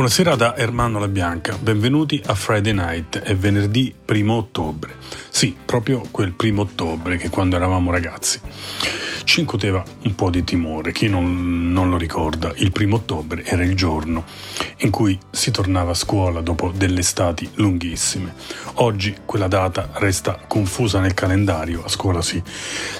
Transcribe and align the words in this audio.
Buonasera 0.00 0.34
da 0.34 0.56
Ermanno 0.56 0.98
La 0.98 1.08
Bianca, 1.08 1.58
benvenuti 1.58 2.22
a 2.24 2.34
Friday 2.34 2.72
Night, 2.72 3.18
è 3.18 3.36
venerdì 3.36 3.94
primo 4.02 4.36
ottobre. 4.36 4.94
Sì, 5.28 5.54
proprio 5.62 6.00
quel 6.10 6.32
primo 6.32 6.62
ottobre 6.62 7.18
che 7.18 7.28
quando 7.28 7.56
eravamo 7.56 7.90
ragazzi 7.90 8.40
ci 9.24 9.40
incuteva 9.40 9.84
un 10.04 10.14
po' 10.14 10.30
di 10.30 10.42
timore. 10.42 10.92
Chi 10.92 11.06
non, 11.06 11.70
non, 11.70 11.90
lo 11.90 11.98
ricorda, 11.98 12.50
il 12.56 12.72
primo 12.72 12.96
ottobre 12.96 13.44
era 13.44 13.62
il 13.62 13.76
giorno 13.76 14.24
in 14.78 14.90
cui 14.90 15.18
si 15.30 15.50
tornava 15.50 15.90
a 15.90 15.94
scuola 15.94 16.40
dopo 16.40 16.72
delle 16.74 17.00
estati 17.00 17.46
lunghissime. 17.56 18.34
Oggi 18.76 19.14
quella 19.26 19.48
data 19.48 19.90
resta 19.96 20.40
confusa 20.48 20.98
nel 21.00 21.12
calendario, 21.12 21.84
a 21.84 21.88
scuola 21.88 22.22
si, 22.22 22.42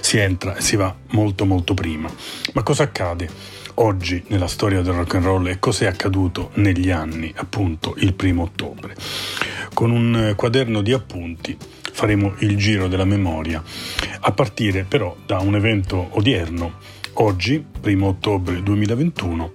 si 0.00 0.18
entra 0.18 0.54
e 0.54 0.60
si 0.60 0.76
va 0.76 0.94
molto 1.12 1.46
molto 1.46 1.72
prima. 1.72 2.10
Ma 2.52 2.62
cosa 2.62 2.82
accade? 2.82 3.59
Oggi 3.74 4.22
nella 4.28 4.46
storia 4.46 4.82
del 4.82 4.94
rock 4.94 5.14
and 5.14 5.24
roll 5.24 5.46
e 5.48 5.58
cosa 5.58 5.84
è 5.84 5.88
accaduto 5.88 6.50
negli 6.54 6.90
anni, 6.90 7.32
appunto, 7.36 7.94
il 7.98 8.14
primo 8.14 8.42
ottobre. 8.42 8.94
Con 9.72 9.90
un 9.90 10.34
quaderno 10.36 10.82
di 10.82 10.92
appunti 10.92 11.56
faremo 11.92 12.34
il 12.38 12.56
giro 12.56 12.88
della 12.88 13.04
memoria, 13.04 13.62
a 14.20 14.32
partire 14.32 14.84
però 14.84 15.16
da 15.24 15.38
un 15.38 15.54
evento 15.54 16.08
odierno 16.12 16.98
Oggi, 17.22 17.62
1 17.82 18.06
ottobre 18.06 18.62
2021, 18.62 19.52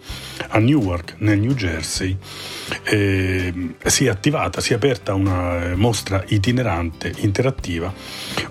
a 0.49 0.59
Newark, 0.59 1.15
nel 1.17 1.39
New 1.39 1.55
Jersey, 1.55 2.15
eh, 2.83 3.73
si 3.83 4.05
è 4.05 4.09
attivata, 4.09 4.61
si 4.61 4.73
è 4.73 4.75
aperta 4.75 5.15
una 5.15 5.73
mostra 5.75 6.23
itinerante 6.27 7.11
interattiva 7.17 7.91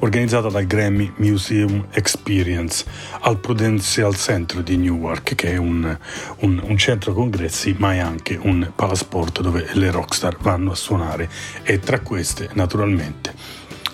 organizzata 0.00 0.48
dal 0.48 0.66
Grammy 0.66 1.12
Museum 1.18 1.86
Experience 1.92 2.84
al 3.20 3.38
Prudential 3.38 4.16
Center 4.16 4.64
di 4.64 4.76
Newark, 4.76 5.36
che 5.36 5.52
è 5.52 5.56
un, 5.58 5.96
un, 6.40 6.60
un 6.64 6.76
centro 6.76 7.12
congressi, 7.12 7.76
ma 7.78 7.94
è 7.94 7.98
anche 7.98 8.36
un 8.42 8.72
palasport 8.74 9.42
dove 9.42 9.68
le 9.74 9.92
rockstar 9.92 10.38
vanno 10.40 10.72
a 10.72 10.74
suonare. 10.74 11.30
E 11.62 11.78
tra 11.78 12.00
queste, 12.00 12.50
naturalmente, 12.54 13.32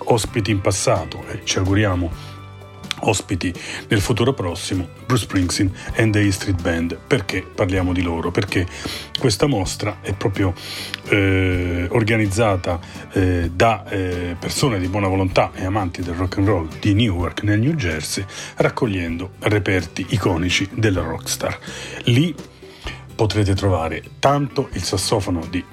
ospiti 0.05 0.49
in 0.49 0.61
passato 0.61 1.23
e 1.27 1.41
ci 1.43 1.59
auguriamo 1.59 2.30
ospiti 2.99 3.53
nel 3.87 4.01
futuro 4.01 4.33
prossimo 4.33 4.87
Bruce 5.05 5.23
Springsteen 5.23 5.73
and 5.95 6.13
the 6.13 6.21
E 6.21 6.31
Street 6.31 6.61
Band. 6.61 6.97
Perché 7.07 7.43
parliamo 7.43 7.93
di 7.93 8.01
loro? 8.01 8.31
Perché 8.31 8.67
questa 9.19 9.47
mostra 9.47 9.97
è 10.01 10.13
proprio 10.13 10.53
eh, 11.09 11.87
organizzata 11.89 12.79
eh, 13.13 13.49
da 13.53 13.85
eh, 13.87 14.35
persone 14.39 14.79
di 14.79 14.87
buona 14.87 15.07
volontà 15.07 15.51
e 15.53 15.65
amanti 15.65 16.01
del 16.01 16.15
rock 16.15 16.37
and 16.37 16.47
roll 16.47 16.67
di 16.79 16.93
Newark 16.93 17.43
nel 17.43 17.59
New 17.59 17.73
Jersey, 17.73 18.25
raccogliendo 18.55 19.31
reperti 19.39 20.05
iconici 20.09 20.69
della 20.73 21.01
rockstar. 21.01 21.57
Lì 22.05 22.33
potrete 23.15 23.53
trovare 23.53 24.03
tanto 24.19 24.69
il 24.73 24.83
sassofono 24.83 25.45
di 25.49 25.63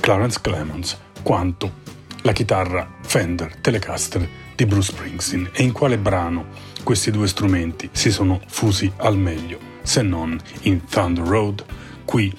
Clarence 0.00 0.40
Clemons 0.40 0.98
quanto 1.22 1.84
la 2.22 2.32
chitarra 2.32 2.88
Fender 3.02 3.56
Telecaster 3.56 4.28
di 4.56 4.66
Bruce 4.66 4.92
Springsteen 4.92 5.50
e 5.52 5.62
in 5.62 5.72
quale 5.72 5.98
brano 5.98 6.46
questi 6.86 7.10
due 7.10 7.26
strumenti 7.26 7.88
si 7.90 8.12
sono 8.12 8.40
fusi 8.46 8.92
al 8.98 9.18
meglio, 9.18 9.58
se 9.82 10.02
non 10.02 10.40
in 10.62 10.84
Thunder 10.84 11.26
Road, 11.26 11.64
qui 12.04 12.32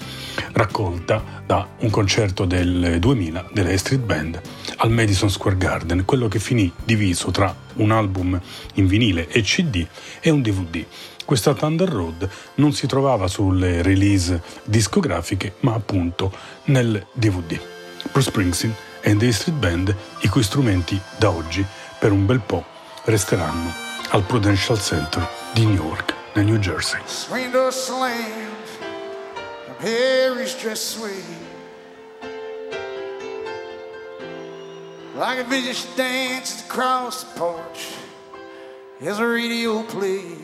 raccolta 0.54 1.44
da 1.46 1.68
un 1.80 1.90
concerto 1.90 2.46
del 2.46 2.96
2000 2.98 3.50
della 3.52 3.74
A 3.74 3.78
Street 3.78 4.02
Band 4.02 4.42
al 4.78 4.90
Madison 4.90 5.30
Square 5.30 5.58
Garden, 5.58 6.06
quello 6.06 6.30
che 6.30 6.40
finì 6.40 6.72
diviso 6.86 7.30
tra 7.30 7.54
un 7.74 7.92
album 7.92 8.40
in 8.76 8.88
vinile 8.88 9.28
e 9.28 9.42
CD 9.42 9.86
e 10.22 10.30
un 10.30 10.42
DVD. 10.42 10.86
Questa 11.26 11.54
Thunder 11.54 11.90
Road 11.90 12.30
non 12.56 12.72
si 12.72 12.88
trovava 12.88 13.28
sulle 13.28 13.82
release 13.82 14.42
discografiche, 14.64 15.56
ma 15.60 15.74
appunto 15.74 16.32
nel 16.68 17.06
DVD. 17.12 17.60
Bruce 18.14 18.30
Springsteen 18.30 18.74
e 19.02 19.14
The 19.18 19.30
Street 19.34 19.58
Band, 19.58 19.94
i 20.22 20.30
cui 20.30 20.42
strumenti 20.42 20.98
da 21.18 21.32
oggi 21.32 21.66
per 22.00 22.14
un 22.14 22.26
bel 22.26 22.40
po' 22.40 22.64
resteranno 23.04 23.87
al 24.12 24.22
Prudential 24.24 24.78
Center 24.78 25.28
di 25.54 25.66
Newark, 25.66 26.14
nel 26.34 26.46
New 26.46 26.60
Jersey. 26.60 27.00
Swing 27.06 27.52
door 27.52 27.72
slammed, 27.72 28.56
just 30.62 30.92
sweet. 30.92 31.24
Like 35.16 35.40
a 35.40 35.44
vision 35.44 35.74
she 35.74 36.64
across 36.66 37.24
the 37.24 37.40
porch 37.40 37.94
as 39.02 39.18
the 39.18 39.26
radio 39.26 39.84
plays. 39.84 40.38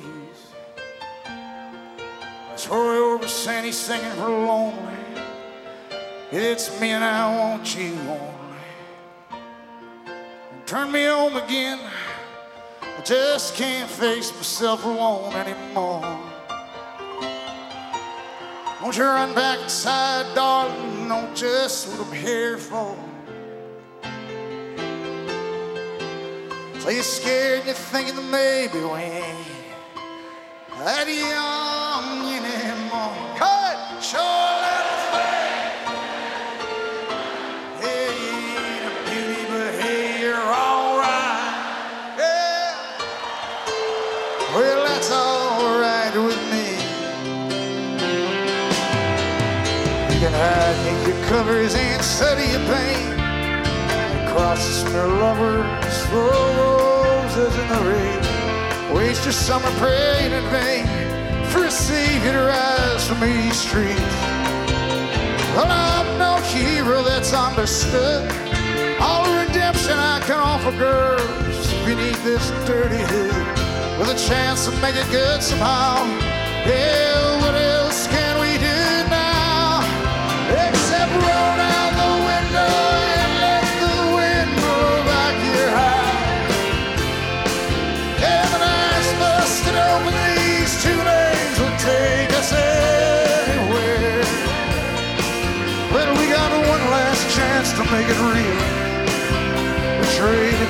It's 2.53 2.67
Roy 2.67 3.17
Orbison, 3.17 3.63
he's 3.63 3.77
singing 3.77 4.11
for 4.11 4.29
lonely. 4.29 4.93
It's 6.31 6.79
me 6.81 6.89
and 6.89 7.03
I 7.03 7.37
want 7.37 7.77
you 7.77 7.93
only. 8.09 8.33
Turn 10.65 10.91
me 10.91 11.05
on 11.07 11.35
again. 11.35 11.79
I 12.97 13.01
just 13.03 13.55
can't 13.55 13.89
face 13.89 14.33
myself 14.33 14.85
alone 14.85 15.33
anymore. 15.33 16.01
Won't 18.81 18.97
you 18.97 19.03
run 19.03 19.33
back 19.33 19.59
inside, 19.61 20.35
darling? 20.35 21.07
No, 21.07 21.29
just 21.33 21.87
what 21.87 22.07
I'm 22.07 22.13
here 22.13 22.57
for. 22.57 22.95
So 26.79 26.89
you're 26.89 27.01
scared 27.01 27.59
and 27.59 27.67
you're 27.67 27.75
thinking 27.75 28.15
that 28.15 28.29
maybe 28.29 28.79
we 28.79 28.99
ain't 28.99 29.47
that 30.79 31.07
young 31.07 32.27
anymore. 32.35 33.37
Cut, 33.37 34.03
sure. 34.03 34.42
Hide 50.43 51.07
your 51.07 51.25
covers 51.27 51.73
and 51.75 52.03
study 52.03 52.47
your 52.51 52.65
pain. 52.73 53.07
Across 54.27 54.59
the 54.67 54.73
smear 54.81 55.07
lovers, 55.07 55.95
roses 56.11 57.53
in 57.61 57.67
the 57.73 57.81
rain. 57.91 58.95
Waste 58.95 59.23
your 59.23 59.37
summer 59.47 59.71
praying 59.83 60.33
in 60.39 60.45
vain 60.51 60.85
for 61.51 61.63
a 61.65 61.71
savior 61.71 62.33
to 62.33 62.43
rise 62.55 63.07
from 63.07 63.19
these 63.21 63.57
streets. 63.57 64.15
Well, 65.55 65.69
I'm 65.69 66.07
no 66.17 66.33
hero 66.51 67.03
that's 67.03 67.33
understood. 67.33 68.23
All 68.99 69.25
redemption 69.39 69.97
I 69.97 70.19
can 70.27 70.39
offer 70.39 70.71
girls 70.77 71.65
beneath 71.85 72.21
this 72.23 72.49
dirty 72.65 73.03
hood 73.11 73.45
with 73.99 74.09
a 74.09 74.19
chance 74.27 74.65
to 74.65 74.71
make 74.81 74.95
it 74.95 75.09
good 75.11 75.41
somehow. 75.41 76.22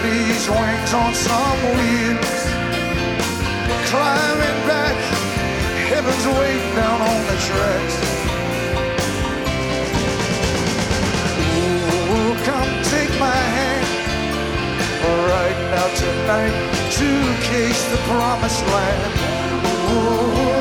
These 0.04 0.50
wings 0.50 0.94
on 0.94 1.14
some 1.16 1.60
wheels. 1.76 2.40
Climbing 3.88 4.60
back, 4.68 4.98
heaven's 5.88 6.28
waiting 6.28 6.76
down 6.76 7.00
on 7.02 7.20
the 7.30 7.38
tracks. 7.48 7.96
Ooh, 11.56 12.36
come 12.50 12.72
take 12.94 13.14
my 13.18 13.42
hand. 13.58 13.88
Right 15.34 15.60
now 15.72 15.88
tonight 16.04 16.56
to 16.98 17.10
case 17.50 17.82
the 17.92 17.98
promised 18.12 18.64
land. 18.68 19.14
Oh, 19.96 20.53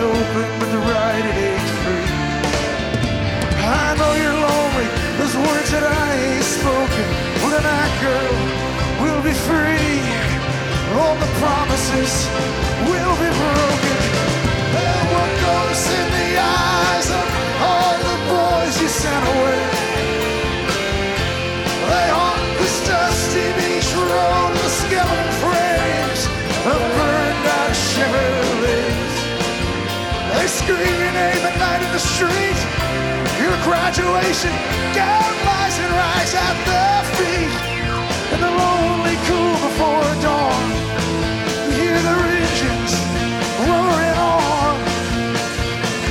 open, 0.00 0.46
but 0.58 0.68
the 0.70 0.78
ride 0.78 1.24
it 1.24 1.36
ain't 1.48 1.68
free. 1.82 2.08
I 3.64 3.96
know 3.98 4.12
you're 4.20 4.40
lonely. 4.48 4.88
Those 5.16 5.36
words 5.36 5.70
that 5.72 5.84
I 5.84 6.06
ain't 6.28 6.44
spoken. 6.44 7.06
Well, 7.40 7.52
tonight, 7.56 7.94
girl, 8.04 8.36
we'll 9.00 9.24
be 9.24 9.32
free. 9.48 10.00
All 11.00 11.16
the 11.16 11.30
promises 11.40 12.12
They 30.46 30.52
scream 30.52 30.78
your 30.78 31.10
name 31.10 31.42
at 31.42 31.58
night 31.58 31.82
in 31.82 31.90
the 31.90 31.98
street. 31.98 32.58
Your 33.42 33.50
graduation 33.66 34.54
gown 34.94 35.34
lies 35.42 35.74
and 35.74 35.90
rise 35.90 36.34
at 36.38 36.56
the 36.70 36.86
feet. 37.18 37.50
In 38.30 38.38
the 38.46 38.52
lonely 38.54 39.18
cool 39.26 39.58
before 39.66 40.06
dawn, 40.22 40.66
you 41.66 41.82
hear 41.82 41.98
their 41.98 42.22
engines 42.38 42.94
roaring 43.66 44.18
on. 44.22 44.78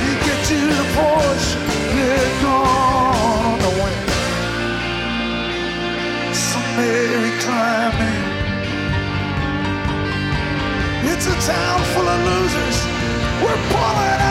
You 0.04 0.12
get 0.28 0.38
to 0.52 0.60
the 0.68 0.86
porch, 1.00 1.46
they're 1.96 2.36
gone 2.44 3.16
on 3.40 3.56
the 3.64 3.72
wind. 3.80 4.08
So 6.36 6.60
Mary 6.76 7.32
climbing. 7.40 8.24
It's 11.08 11.24
a 11.24 11.36
town 11.40 11.80
full 11.96 12.04
of 12.04 12.20
losers. 12.28 12.78
We're 13.42 13.62
pulling 13.72 14.25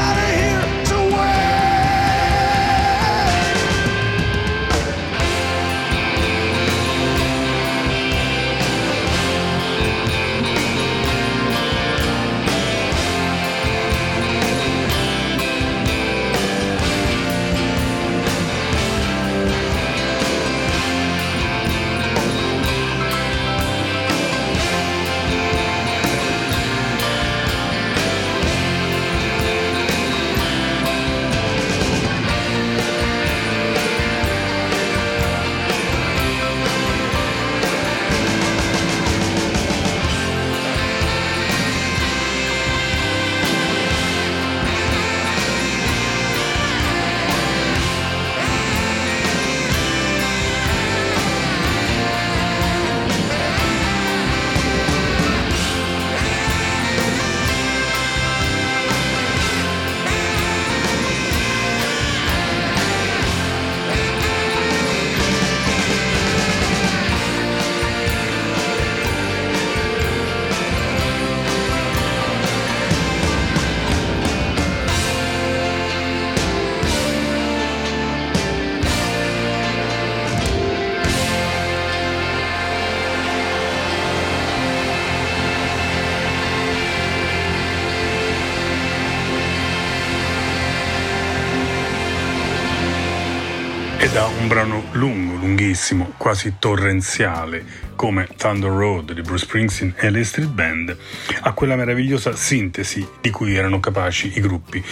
E 94.06 94.10
da 94.12 94.28
un 94.28 94.48
brano 94.48 94.84
lungo, 94.92 95.36
lunghissimo, 95.36 96.14
quasi 96.18 96.58
torrenziale, 96.60 97.66
come 97.96 98.28
Thunder 98.38 98.70
Road 98.70 99.14
di 99.14 99.22
Bruce 99.24 99.46
Springsteen 99.46 99.96
e 99.98 100.12
le 100.12 100.24
Street 100.24 100.52
Band, 100.52 100.96
a 101.42 101.54
quella 101.54 101.76
meravigliosa 101.76 102.36
sintesi 102.36 103.04
di 103.20 103.32
cui 103.32 103.56
erano 103.56 103.80
capaci 103.80 104.34
i 104.36 104.42
gruppi 104.42 104.86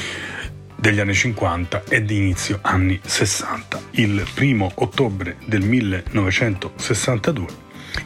degli 0.75 0.99
anni 0.99 1.13
50 1.13 1.83
e 1.89 2.03
di 2.03 2.17
inizio 2.17 2.57
anni 2.63 2.99
60. 3.03 3.81
Il 3.91 4.25
primo 4.33 4.71
ottobre 4.73 5.37
del 5.45 5.61
1962 5.61 7.45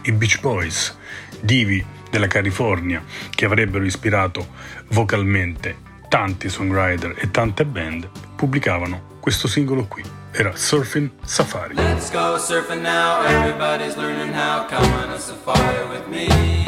i 0.01 0.11
Beach 0.11 0.41
Boys, 0.41 0.93
divi 1.39 1.81
della 2.11 2.27
California 2.27 3.01
che 3.29 3.45
avrebbero 3.45 3.85
ispirato 3.85 4.45
vocalmente 4.89 5.73
tanti 6.09 6.49
songwriter 6.49 7.15
e 7.17 7.31
tante 7.31 7.63
band, 7.63 8.09
pubblicavano 8.35 9.19
questo 9.21 9.47
singolo 9.47 9.85
qui. 9.85 10.16
Surfing 10.45 11.09
Safari. 11.25 11.75
Let's 11.75 12.09
go 12.09 12.37
surfing 12.37 12.81
now. 12.81 13.21
Everybody's 13.21 13.97
learning 13.97 14.33
how. 14.33 14.67
Come 14.67 14.85
on 14.93 15.09
a 15.09 15.19
safari 15.19 15.89
with 15.89 16.07
me. 16.07 16.66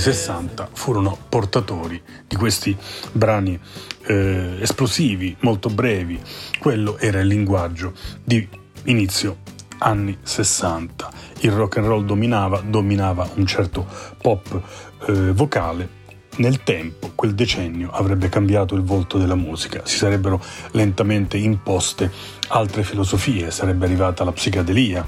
60 0.00 0.70
furono 0.72 1.16
portatori 1.28 2.00
di 2.26 2.36
questi 2.36 2.76
brani 3.12 3.58
eh, 4.06 4.56
esplosivi, 4.60 5.36
molto 5.40 5.68
brevi. 5.68 6.20
Quello 6.58 6.96
era 6.98 7.20
il 7.20 7.26
linguaggio 7.26 7.92
di 8.24 8.48
inizio 8.84 9.38
anni 9.78 10.16
60. 10.22 11.10
Il 11.40 11.52
rock 11.52 11.78
and 11.78 11.86
roll 11.86 12.04
dominava, 12.04 12.60
dominava 12.60 13.28
un 13.34 13.46
certo 13.46 13.86
pop 14.20 14.60
eh, 15.06 15.32
vocale. 15.32 15.98
Nel 16.36 16.62
tempo, 16.62 17.10
quel 17.14 17.34
decennio 17.34 17.90
avrebbe 17.90 18.28
cambiato 18.28 18.74
il 18.74 18.82
volto 18.82 19.18
della 19.18 19.34
musica, 19.34 19.82
si 19.84 19.96
sarebbero 19.96 20.42
lentamente 20.70 21.36
imposte 21.36 22.10
altre 22.48 22.82
filosofie, 22.82 23.50
sarebbe 23.50 23.84
arrivata 23.84 24.24
la 24.24 24.32
psichedelia, 24.32 25.06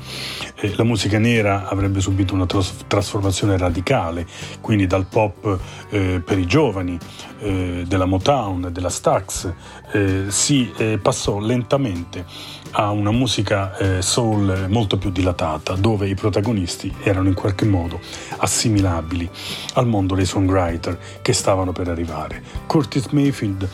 eh, 0.57 0.75
la 0.77 0.85
musica 0.85 1.19
nera 1.19 1.69
avrebbe 1.69 2.01
subito 2.01 2.35
una 2.35 2.45
tras- 2.45 2.85
trasformazione 2.87 3.57
radicale, 3.57 4.27
quindi 4.61 4.87
dal 4.87 5.07
pop 5.07 5.59
eh, 5.91 6.21
per 6.25 6.39
i 6.39 6.47
giovani, 6.47 6.99
eh, 7.39 7.85
della 7.87 8.05
Motown, 8.05 8.69
della 8.71 8.91
Stax, 8.91 9.53
eh, 9.93 10.25
si 10.29 10.71
eh, 10.77 10.99
passò 10.99 11.39
lentamente 11.39 12.25
a 12.73 12.91
una 12.91 13.11
musica 13.11 13.77
eh, 13.77 14.03
soul 14.03 14.67
molto 14.69 14.97
più 14.97 15.11
dilatata, 15.11 15.75
dove 15.75 16.09
i 16.09 16.15
protagonisti 16.15 16.93
erano 17.03 17.29
in 17.29 17.35
qualche 17.35 17.65
modo 17.65 18.01
assimilabili 18.39 19.29
al 19.75 19.87
mondo 19.87 20.15
dei 20.15 20.25
songwriter 20.25 20.99
che 21.23 21.33
stavano 21.33 21.73
per 21.73 21.89
arrivare. 21.89 22.43
Curtis 22.67 23.07
Mayfield 23.09 23.69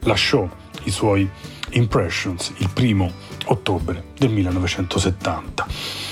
lasciò 0.00 0.48
i 0.84 0.90
suoi 0.90 1.28
Impressions 1.70 2.52
il 2.58 2.68
primo 2.72 3.10
ottobre 3.46 4.04
del 4.18 4.30
1970, 4.30 5.66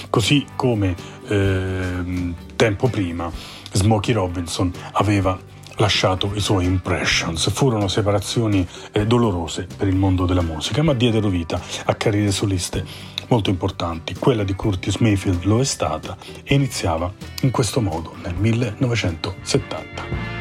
così 0.08 0.46
come 0.56 0.94
ehm, 1.28 2.34
tempo 2.56 2.88
prima 2.88 3.30
Smokey 3.72 4.14
Robinson 4.14 4.72
aveva 4.92 5.38
lasciato 5.80 6.30
i 6.34 6.40
suoi 6.40 6.66
impressions. 6.66 7.50
Furono 7.50 7.88
separazioni 7.88 8.66
eh, 8.92 9.06
dolorose 9.06 9.66
per 9.76 9.88
il 9.88 9.96
mondo 9.96 10.26
della 10.26 10.42
musica, 10.42 10.82
ma 10.82 10.94
diedero 10.94 11.28
vita 11.28 11.60
a 11.86 11.94
carriere 11.94 12.30
soliste 12.30 12.84
molto 13.28 13.50
importanti. 13.50 14.14
Quella 14.14 14.44
di 14.44 14.54
Curtis 14.54 14.96
Mayfield 14.96 15.44
lo 15.44 15.60
è 15.60 15.64
stata 15.64 16.16
e 16.44 16.54
iniziava 16.54 17.12
in 17.42 17.50
questo 17.50 17.80
modo 17.80 18.14
nel 18.22 18.34
1970. 18.34 20.38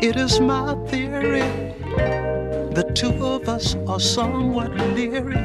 It 0.00 0.16
is 0.16 0.38
my 0.38 0.76
theory 0.90 1.63
the 2.74 2.82
two 2.92 3.24
of 3.24 3.48
us 3.48 3.76
are 3.86 4.00
somewhat 4.00 4.74
leery 4.96 5.36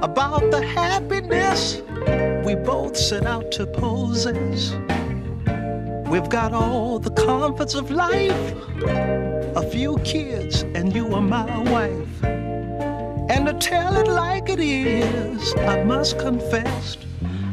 about 0.00 0.50
the 0.50 0.62
happiness 0.64 1.82
we 2.46 2.54
both 2.54 2.96
set 2.96 3.26
out 3.26 3.52
to 3.52 3.66
possess. 3.66 4.72
We've 6.08 6.30
got 6.30 6.54
all 6.54 6.98
the 6.98 7.10
comforts 7.10 7.74
of 7.74 7.90
life, 7.90 8.54
a 9.54 9.70
few 9.70 9.98
kids, 9.98 10.62
and 10.62 10.94
you 10.94 11.14
are 11.14 11.20
my 11.20 11.44
wife. 11.70 12.24
And 12.24 13.46
to 13.46 13.52
tell 13.60 13.94
it 13.98 14.08
like 14.08 14.48
it 14.48 14.60
is, 14.60 15.54
I 15.56 15.84
must 15.84 16.18
confess, 16.18 16.96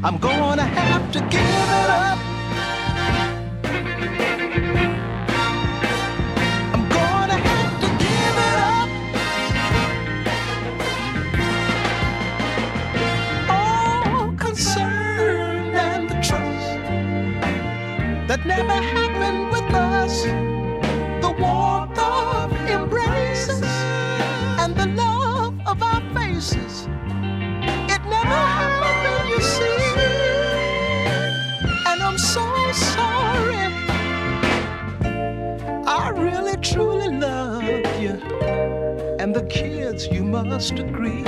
I'm 0.02 0.18
gonna 0.18 0.64
have 0.64 1.12
to 1.12 1.20
give 1.20 1.42
it 1.42 1.90
up. 1.90 2.35
The 39.36 39.44
kids, 39.48 40.08
you 40.08 40.24
must 40.24 40.80
agree. 40.80 41.26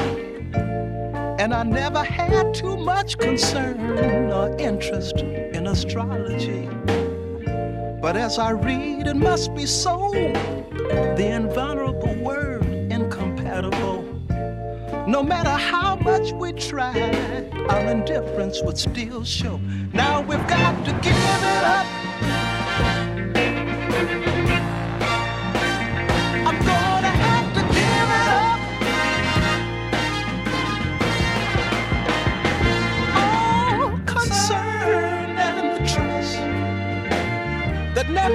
And 1.44 1.54
I 1.54 1.64
never 1.64 2.02
had 2.02 2.54
too 2.54 2.78
much 2.78 3.18
concern 3.18 4.32
or 4.32 4.56
interest 4.58 5.18
in 5.18 5.68
astrology. 5.68 6.70
But 8.02 8.16
as 8.16 8.40
I 8.40 8.52
read, 8.52 9.08
it 9.08 9.18
must 9.18 9.54
be 9.54 9.66
so. 9.66 10.10
The 11.18 11.28
invulnerable 11.36 12.16
word, 12.24 12.64
incompatible. 12.66 14.04
No 15.06 15.22
matter 15.22 15.50
how 15.50 15.98
much 15.98 16.32
we 16.32 16.54
try, 16.54 16.98
our 17.68 17.92
indifference 17.92 18.62
would 18.64 18.78
still 18.78 19.26
show. 19.26 19.58
Now 19.92 20.22
we've 20.22 20.48
got 20.48 20.86
to 20.86 20.92
give 21.04 21.14
it 21.14 21.64
up. 21.76 21.88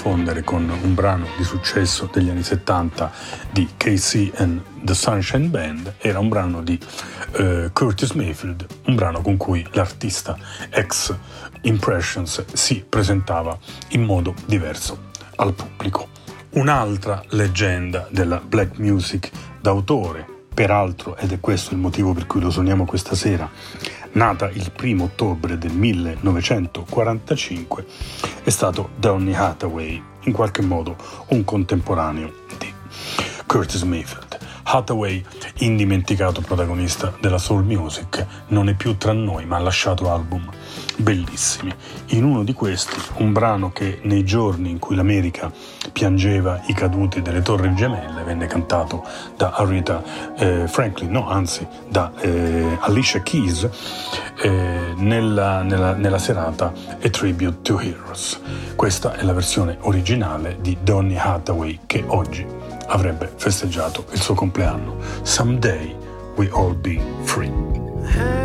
confondere 0.00 0.42
con 0.42 0.66
un 0.82 0.94
brano 0.94 1.26
di 1.36 1.44
successo 1.44 2.08
degli 2.10 2.30
anni 2.30 2.42
70 2.42 3.12
di 3.50 3.68
KC 3.76 4.30
and 4.36 4.62
the 4.82 4.94
Sunshine 4.94 5.48
Band, 5.48 5.96
era 5.98 6.18
un 6.18 6.30
brano 6.30 6.62
di 6.62 6.80
uh, 7.38 7.70
Curtis 7.70 8.12
Mayfield, 8.12 8.66
un 8.86 8.94
brano 8.94 9.20
con 9.20 9.36
cui 9.36 9.62
l'artista 9.72 10.38
ex 10.70 11.14
Impressions 11.62 12.42
si 12.54 12.82
presentava 12.88 13.58
in 13.88 14.04
modo 14.04 14.32
diverso 14.46 15.10
al 15.36 15.52
pubblico. 15.52 16.08
Un'altra 16.52 17.22
leggenda 17.28 18.08
della 18.10 18.40
black 18.42 18.78
music 18.78 19.30
d'autore, 19.60 20.24
peraltro, 20.54 21.14
ed 21.18 21.32
è 21.32 21.40
questo 21.40 21.74
il 21.74 21.78
motivo 21.78 22.14
per 22.14 22.26
cui 22.26 22.40
lo 22.40 22.48
suoniamo 22.48 22.86
questa 22.86 23.14
sera, 23.14 23.50
nata 24.12 24.48
il 24.48 24.72
1 24.80 25.02
ottobre 25.02 25.58
del 25.58 25.72
1945, 25.72 27.84
è 28.50 28.52
stato 28.52 28.90
Donny 28.96 29.32
Hathaway, 29.32 30.02
in 30.22 30.32
qualche 30.32 30.60
modo 30.60 30.96
un 31.28 31.44
contemporaneo 31.44 32.32
di 32.58 32.74
Curtis 33.46 33.82
Mayfield. 33.82 34.38
Hathaway, 34.64 35.24
indimenticato 35.60 36.40
protagonista 36.40 37.12
della 37.20 37.38
soul 37.38 37.64
music, 37.64 38.26
non 38.48 38.68
è 38.68 38.74
più 38.74 38.96
tra 38.96 39.12
noi 39.12 39.44
ma 39.44 39.56
ha 39.56 39.60
lasciato 39.60 40.10
album 40.10 40.48
bellissimi. 40.96 41.72
In 42.08 42.24
uno 42.24 42.44
di 42.44 42.52
questi, 42.52 42.98
un 43.16 43.32
brano 43.32 43.72
che 43.72 44.00
nei 44.02 44.24
giorni 44.24 44.70
in 44.70 44.78
cui 44.78 44.96
l'America 44.96 45.50
piangeva 45.92 46.62
i 46.66 46.74
caduti 46.74 47.22
delle 47.22 47.42
torri 47.42 47.74
gemelle 47.74 48.22
venne 48.22 48.46
cantato 48.46 49.04
da 49.36 49.50
Aretha 49.50 50.02
eh, 50.36 50.68
Franklin, 50.68 51.10
no, 51.10 51.28
anzi 51.28 51.66
da 51.88 52.12
eh, 52.20 52.76
Alicia 52.80 53.22
Keys 53.22 53.68
eh, 54.42 54.92
nella, 54.96 55.62
nella, 55.62 55.94
nella 55.94 56.18
serata 56.18 56.72
A 57.02 57.08
Tribute 57.08 57.62
to 57.62 57.80
Heroes. 57.80 58.40
Questa 58.76 59.14
è 59.14 59.22
la 59.22 59.32
versione 59.32 59.76
originale 59.80 60.58
di 60.60 60.76
Donny 60.82 61.16
Hathaway 61.16 61.80
che 61.86 62.04
oggi 62.06 62.46
avrebbe 62.90 63.32
festeggiato 63.36 64.04
il 64.12 64.20
suo 64.20 64.34
compleanno. 64.34 64.96
Someday 65.22 65.96
we 66.36 66.48
all 66.52 66.74
be 66.74 67.00
free. 67.22 68.39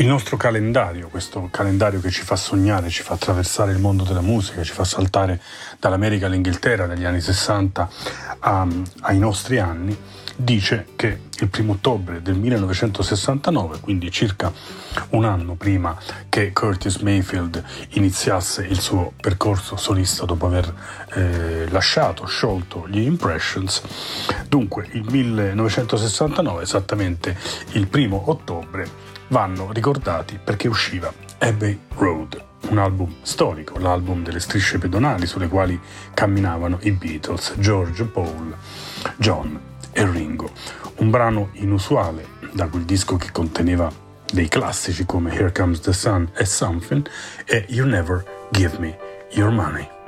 Il 0.00 0.06
nostro 0.06 0.38
calendario, 0.38 1.08
questo 1.08 1.48
calendario 1.50 2.00
che 2.00 2.08
ci 2.08 2.22
fa 2.22 2.34
sognare, 2.34 2.88
ci 2.88 3.02
fa 3.02 3.12
attraversare 3.12 3.72
il 3.72 3.78
mondo 3.78 4.02
della 4.02 4.22
musica, 4.22 4.62
ci 4.62 4.72
fa 4.72 4.82
saltare 4.82 5.38
dall'America 5.78 6.24
all'Inghilterra 6.24 6.86
negli 6.86 7.04
anni 7.04 7.20
60 7.20 7.90
a- 8.38 8.66
ai 9.00 9.18
nostri 9.18 9.58
anni, 9.58 9.94
dice 10.36 10.86
che 10.96 11.20
il 11.38 11.48
primo 11.48 11.72
ottobre 11.72 12.22
del 12.22 12.34
1969, 12.36 13.80
quindi 13.80 14.10
circa 14.10 14.50
un 15.10 15.26
anno 15.26 15.54
prima 15.56 15.94
che 16.30 16.50
Curtis 16.54 16.96
Mayfield 16.96 17.62
iniziasse 17.90 18.64
il 18.64 18.80
suo 18.80 19.12
percorso 19.20 19.76
solista 19.76 20.24
dopo 20.24 20.46
aver 20.46 20.72
eh, 21.12 21.68
lasciato, 21.68 22.24
sciolto 22.24 22.88
gli 22.88 23.00
Impressions, 23.00 23.82
dunque 24.48 24.88
il 24.92 25.04
1969, 25.10 26.62
esattamente 26.62 27.36
il 27.72 27.86
primo 27.86 28.30
ottobre, 28.30 29.09
vanno 29.30 29.72
ricordati 29.72 30.38
perché 30.42 30.68
usciva 30.68 31.12
Abbey 31.38 31.78
Road, 31.96 32.42
un 32.68 32.78
album 32.78 33.14
storico, 33.22 33.78
l'album 33.78 34.22
delle 34.22 34.40
strisce 34.40 34.78
pedonali 34.78 35.26
sulle 35.26 35.48
quali 35.48 35.78
camminavano 36.14 36.78
i 36.82 36.92
Beatles, 36.92 37.54
George, 37.58 38.04
Paul, 38.04 38.54
John 39.16 39.58
e 39.92 40.10
Ringo. 40.10 40.50
Un 40.96 41.10
brano 41.10 41.50
inusuale 41.54 42.38
da 42.52 42.66
quel 42.68 42.84
disco 42.84 43.16
che 43.16 43.30
conteneva 43.32 43.90
dei 44.32 44.48
classici 44.48 45.06
come 45.06 45.32
Here 45.32 45.52
Comes 45.52 45.80
the 45.80 45.92
Sun 45.92 46.30
e 46.36 46.44
Something 46.44 47.08
e 47.44 47.66
You 47.70 47.86
Never 47.86 48.24
Give 48.50 48.78
Me 48.78 48.98
Your 49.32 49.50
Money. 49.50 49.99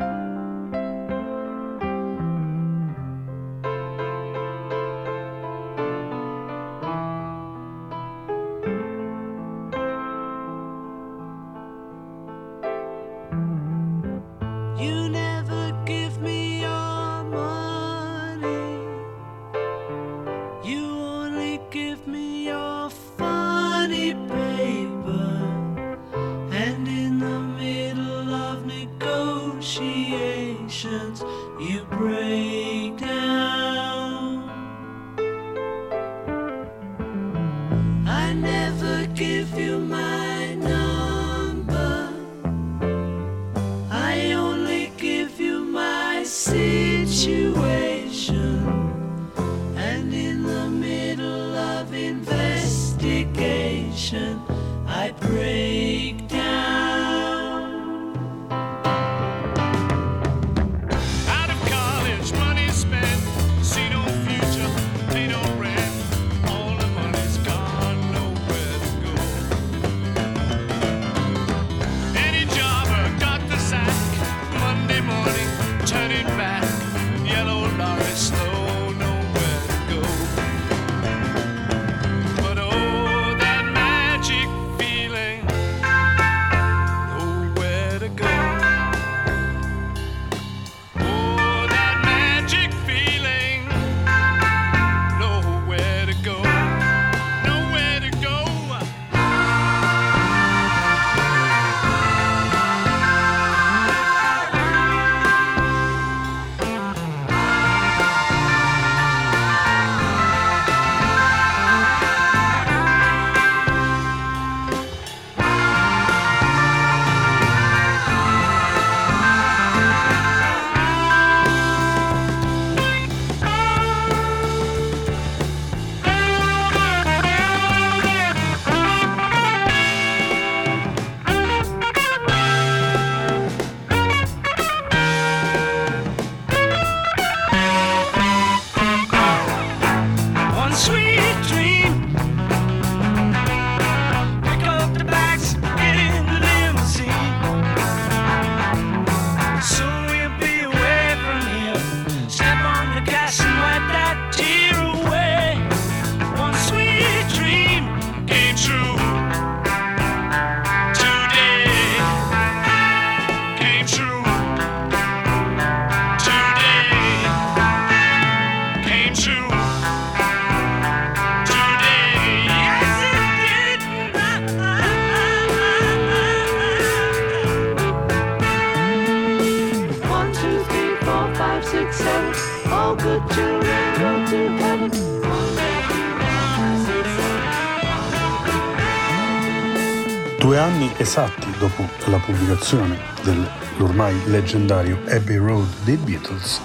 Due 190.39 190.59
anni 190.59 190.89
esatti 190.99 191.49
dopo 191.59 191.89
la 192.05 192.19
pubblicazione 192.19 192.97
dell'ormai 193.23 194.17
leggendario 194.27 195.01
Abbey 195.09 195.37
Road 195.37 195.67
dei 195.83 195.97
Beatles, 195.97 196.61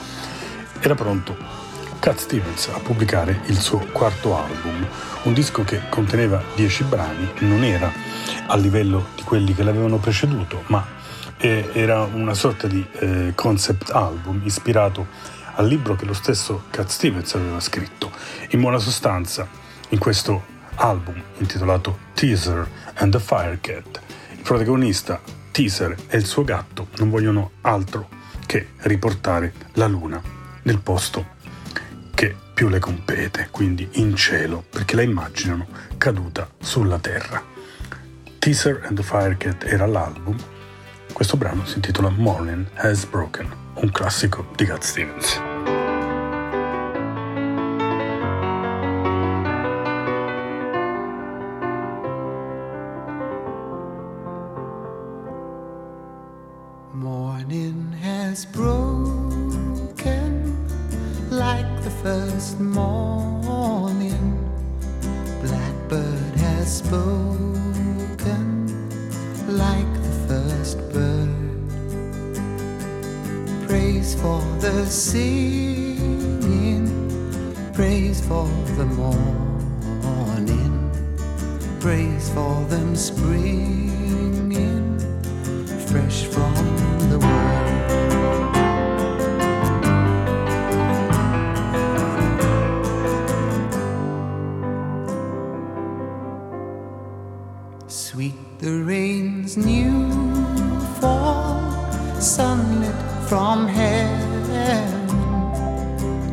era 0.79 0.93
pronto 0.93 1.35
Cat 1.97 2.19
Stevens 2.19 2.67
a 2.67 2.77
pubblicare 2.81 3.41
il 3.47 3.57
suo 3.57 3.79
quarto 3.91 4.37
album, 4.37 4.87
un 5.23 5.33
disco 5.33 5.63
che 5.63 5.89
conteneva 5.89 6.43
dieci 6.53 6.83
brani, 6.83 7.31
non 7.39 7.63
era 7.63 7.91
a 8.45 8.55
livello 8.57 9.07
di 9.15 9.23
quelli 9.23 9.55
che 9.55 9.63
l'avevano 9.63 9.97
preceduto, 9.97 10.65
ma 10.67 10.85
eh, 11.37 11.71
era 11.73 12.03
una 12.03 12.35
sorta 12.35 12.67
di 12.67 12.85
eh, 12.99 13.31
concept 13.33 13.89
album 13.89 14.41
ispirato 14.43 15.35
al 15.57 15.67
libro 15.67 15.95
che 15.95 16.05
lo 16.05 16.13
stesso 16.13 16.63
Cat 16.69 16.89
Stevens 16.89 17.33
aveva 17.35 17.59
scritto. 17.59 18.11
In 18.49 18.61
buona 18.61 18.77
sostanza, 18.77 19.47
in 19.89 19.99
questo 19.99 20.55
album 20.75 21.21
intitolato 21.37 21.97
Teaser 22.13 22.67
and 22.95 23.11
the 23.11 23.19
Firecat, 23.19 24.01
il 24.31 24.41
protagonista 24.41 25.19
Teaser 25.51 25.95
e 26.07 26.17
il 26.17 26.25
suo 26.25 26.43
gatto 26.43 26.89
non 26.97 27.09
vogliono 27.09 27.51
altro 27.61 28.09
che 28.45 28.69
riportare 28.81 29.53
la 29.73 29.87
luna 29.87 30.21
nel 30.63 30.79
posto 30.79 31.35
che 32.13 32.35
più 32.53 32.69
le 32.69 32.79
compete, 32.79 33.49
quindi 33.51 33.87
in 33.93 34.15
cielo, 34.15 34.63
perché 34.67 34.95
la 34.95 35.01
immaginano 35.01 35.67
caduta 35.97 36.49
sulla 36.59 36.99
terra. 36.99 37.43
Teaser 38.39 38.81
and 38.85 38.95
the 38.95 39.03
Firecat 39.03 39.63
era 39.65 39.85
l'album, 39.85 40.37
questo 41.13 41.35
brano 41.35 41.65
si 41.65 41.75
intitola 41.75 42.09
Morning 42.09 42.65
Has 42.75 43.05
Broken, 43.05 43.66
un 43.81 43.91
classico 43.91 44.45
di 44.55 44.65
Stevens. 44.83 45.56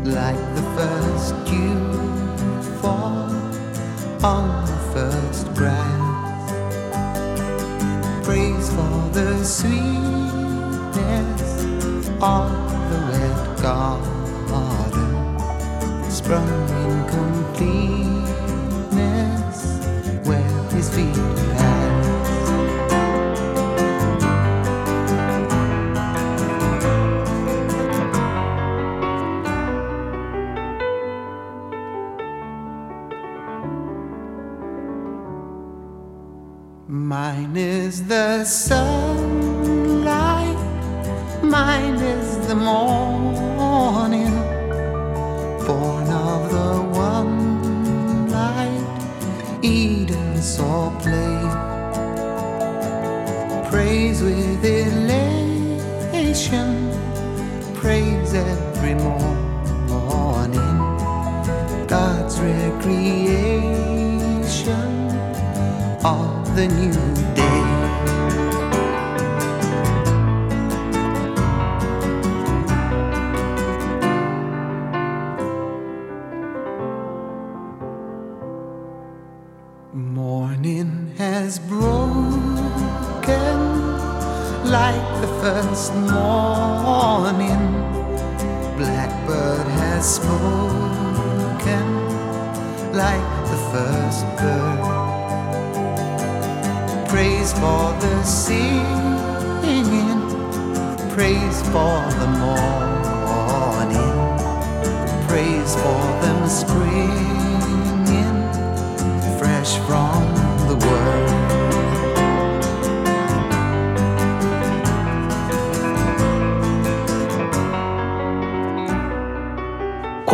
Like 0.04 0.42
the 0.54 0.62
first 0.76 1.34
dew 1.46 1.80
fall 2.80 3.30
on 4.22 4.44
the 4.66 4.78
first 4.94 5.44
grass. 5.54 6.50
Praise 8.24 8.68
for 8.70 8.96
the 9.12 9.44
sweetness 9.44 9.84
of 12.20 12.50
the 12.90 12.98
red 13.12 13.38
garden, 13.62 15.12
sprung 16.10 16.52
in 16.82 16.94
completeness 17.18 18.38
where 20.26 20.52
his 20.70 20.88
feet 20.94 21.53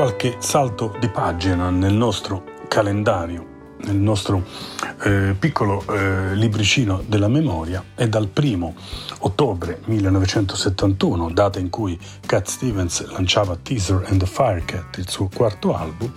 Qualche 0.00 0.36
salto 0.38 0.96
di 0.98 1.10
pagina 1.10 1.68
nel 1.68 1.92
nostro 1.92 2.44
calendario, 2.68 3.74
nel 3.82 3.96
nostro 3.96 4.46
eh, 5.02 5.36
piccolo 5.38 5.84
eh, 5.90 6.34
libricino 6.36 7.02
della 7.06 7.28
memoria 7.28 7.84
è 7.94 8.08
dal 8.08 8.28
primo 8.28 8.74
ottobre 9.18 9.82
1971, 9.84 11.32
data 11.32 11.58
in 11.58 11.68
cui 11.68 12.00
Cat 12.24 12.48
Stevens 12.48 13.06
lanciava 13.10 13.58
Teaser 13.62 14.02
and 14.06 14.20
the 14.20 14.26
Firecat, 14.26 14.96
il 14.96 15.10
suo 15.10 15.28
quarto 15.30 15.76
album, 15.76 16.10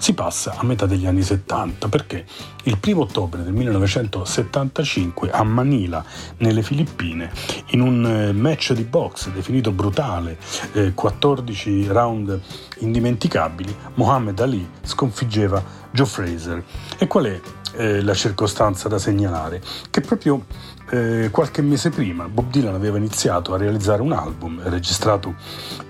si 0.00 0.14
passa 0.14 0.54
a 0.56 0.64
metà 0.64 0.86
degli 0.86 1.04
anni 1.04 1.20
70 1.20 1.88
perché 1.90 2.24
il 2.64 2.78
primo 2.78 3.02
ottobre 3.02 3.42
del 3.42 3.52
1975 3.52 5.30
a 5.30 5.42
Manila, 5.42 6.02
nelle 6.38 6.62
Filippine, 6.62 7.30
in 7.72 7.82
un 7.82 8.06
eh, 8.06 8.32
match 8.32 8.72
di 8.72 8.84
box 8.84 9.28
definito 9.28 9.72
brutale, 9.72 10.38
eh, 10.72 10.94
14 10.94 11.86
round 11.88 12.40
indimenticabili, 12.78 13.76
Muhammad 13.96 14.40
Ali 14.40 14.66
sconfiggeva 14.80 15.62
Joe 15.90 16.06
Fraser. 16.06 16.64
E 16.96 17.06
qual 17.06 17.26
è 17.26 17.40
eh, 17.76 18.00
la 18.00 18.14
circostanza 18.14 18.88
da 18.88 18.98
segnalare? 18.98 19.60
Che 19.90 20.00
proprio 20.00 20.46
eh, 20.90 21.28
qualche 21.30 21.62
mese 21.62 21.90
prima 21.90 22.28
Bob 22.28 22.50
Dylan 22.50 22.74
aveva 22.74 22.98
iniziato 22.98 23.54
a 23.54 23.56
realizzare 23.56 24.02
un 24.02 24.12
album 24.12 24.60
registrato 24.64 25.34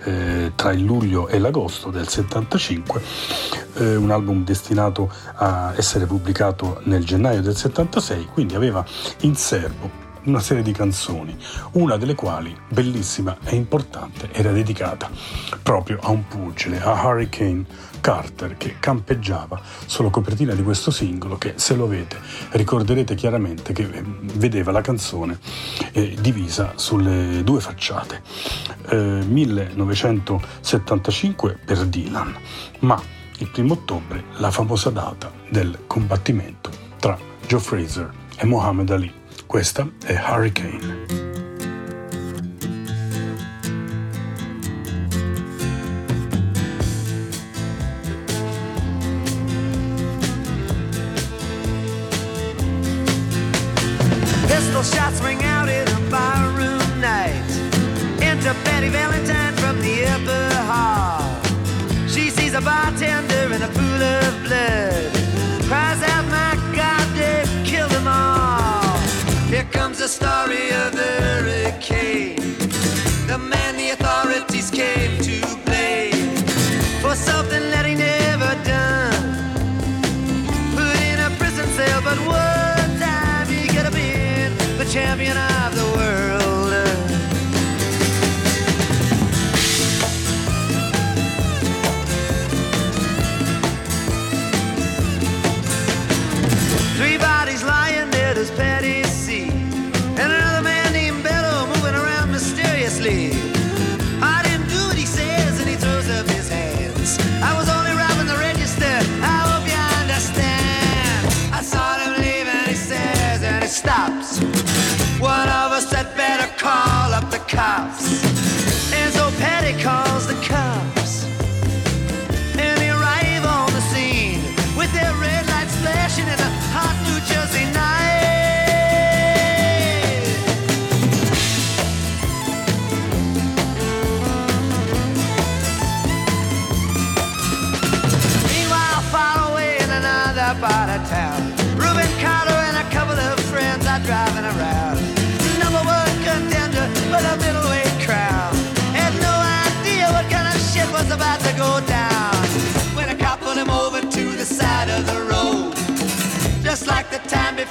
eh, 0.05 0.53
tra 0.55 0.73
il 0.73 0.85
luglio 0.85 1.29
e 1.29 1.39
l'agosto 1.39 1.91
del 1.91 2.07
75, 2.07 3.03
eh, 3.75 3.97
un 3.97 4.11
album 4.11 4.45
destinato 4.45 5.11
a 5.35 5.73
essere 5.77 6.07
pubblicato 6.07 6.81
nel 6.85 7.05
gennaio 7.05 7.41
del 7.41 7.57
76, 7.57 8.27
quindi 8.33 8.55
aveva 8.55 8.85
in 9.21 9.35
serbo 9.37 10.09
una 10.25 10.41
serie 10.41 10.63
di 10.63 10.73
canzoni, 10.73 11.35
una 11.73 11.97
delle 11.97 12.15
quali, 12.15 12.55
bellissima 12.69 13.39
e 13.45 13.57
importante, 13.57 14.29
era 14.33 14.53
dedicata 14.53 15.11
proprio 15.63 15.99
a 16.03 16.11
un 16.11 16.27
pugile, 16.27 16.81
a 16.81 16.93
Hurricane 17.03 17.65
Carter, 18.01 18.57
che 18.57 18.77
campeggiava 18.81 19.61
sulla 19.87 20.11
copertina 20.11 20.55
di 20.55 20.63
questo 20.63 20.91
singolo 20.91 21.39
che, 21.39 21.55
se 21.57 21.75
lo 21.75 21.85
avete, 21.85 22.19
ricorderete 22.51 23.15
chiaramente 23.15 23.73
che 23.73 23.83
eh, 23.83 24.03
vedeva 24.05 24.73
la 24.73 24.81
canzone 24.81 25.39
eh, 25.93 26.17
divisa 26.21 26.73
sulle 26.77 27.43
due 27.45 27.61
facciate. 27.61 28.23
Eh, 28.89 29.23
1975 29.27 31.59
per 31.65 31.87
Dylan, 31.87 32.37
ma 32.81 33.01
il 33.39 33.49
primo 33.49 33.75
ottobre 33.75 34.25
la 34.37 34.51
famosa 34.51 34.91
data 34.91 35.31
del 35.49 35.85
combattimento 35.87 36.71
tra 36.99 37.17
Joe 37.47 37.61
Fraser 37.61 38.11
e 38.37 38.45
Muhammad 38.47 38.91
Ali. 38.91 39.13
Questa 39.47 39.89
è 40.05 40.15
Hurricane. 40.15 41.40
Pistol 54.81 54.99
shots 54.99 55.21
ring 55.21 55.45
out 55.45 55.69
in 55.69 55.87
a 55.89 56.01
barroom 56.11 57.01
night. 57.01 57.51
Enter 58.23 58.55
Betty 58.65 58.89
Valentine 58.89 59.55
from 59.57 59.79
the 59.83 60.07
upper 60.07 60.55
hall. 60.71 61.37
She 62.09 62.31
sees 62.31 62.55
a 62.55 62.63
bartender 62.63 63.55
in 63.55 63.61
a 63.61 63.69
pool 63.69 64.03
of 64.17 64.43
blood. 64.43 65.13
Cries 65.69 66.03
out, 66.03 66.25
my 66.29 66.55
God, 66.75 67.07
they've 67.15 67.67
killed 67.67 67.91
them 67.91 68.09
all. 68.09 68.99
Here 69.51 69.69
comes 69.71 69.99
the 69.99 70.09
story 70.09 70.71
of 70.73 70.93
the 70.93 71.13
hurricane. 71.27 72.57
The 73.27 73.37
man 73.37 73.77
the 73.77 73.91
authorities 73.91 74.71
came 74.71 75.21
to 75.21 75.50
champion 85.11 85.50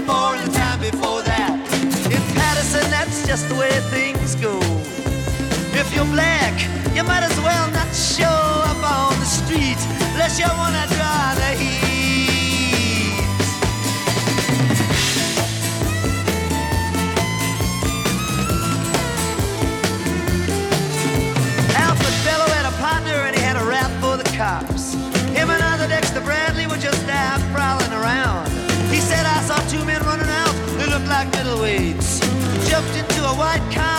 more 0.10 0.36
the 0.44 0.52
time 0.52 0.80
before 0.80 1.22
that. 1.32 1.54
In 2.16 2.24
Patterson, 2.38 2.86
that's 2.90 3.28
just 3.30 3.48
the 3.50 3.56
way 3.56 3.72
things 3.94 4.36
go. 4.36 4.58
If 5.82 5.88
you're 5.94 6.12
black, 6.18 6.56
you 6.96 7.04
might 7.04 7.24
as 7.30 7.38
well 7.48 7.68
not 7.72 7.90
show 7.94 8.40
up 8.72 8.82
on 8.98 9.14
the 9.24 9.30
street 9.40 9.82
unless 10.14 10.40
you 10.40 10.50
wanna 10.62 10.86
draw 10.96 11.36
the 11.42 11.52
heat. 11.62 11.89
What 33.50 33.72
kind? 33.72 33.99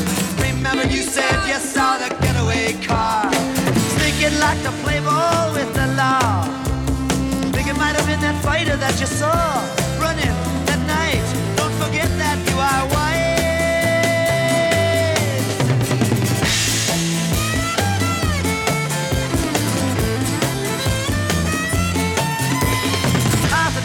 time 0.75 0.89
you 0.91 1.01
said 1.01 1.35
you 1.47 1.59
saw 1.59 1.97
the 1.97 2.09
getaway 2.21 2.73
car. 2.85 3.29
Thinking 3.99 4.37
like 4.39 4.61
to 4.63 4.71
play 4.83 4.99
ball 4.99 5.53
with 5.53 5.71
the 5.73 5.87
law. 5.99 6.43
Think 7.53 7.67
it 7.67 7.77
might 7.77 7.95
have 7.95 8.07
been 8.07 8.21
that 8.21 8.41
fighter 8.43 8.77
that 8.77 8.99
you 8.99 9.05
saw 9.05 9.31
running 9.99 10.35
that 10.67 10.81
night. 10.87 11.25
Don't 11.57 11.73
forget 11.83 12.09
that 12.23 12.37
you 12.49 12.57
are 12.69 12.83
white. 12.93 13.19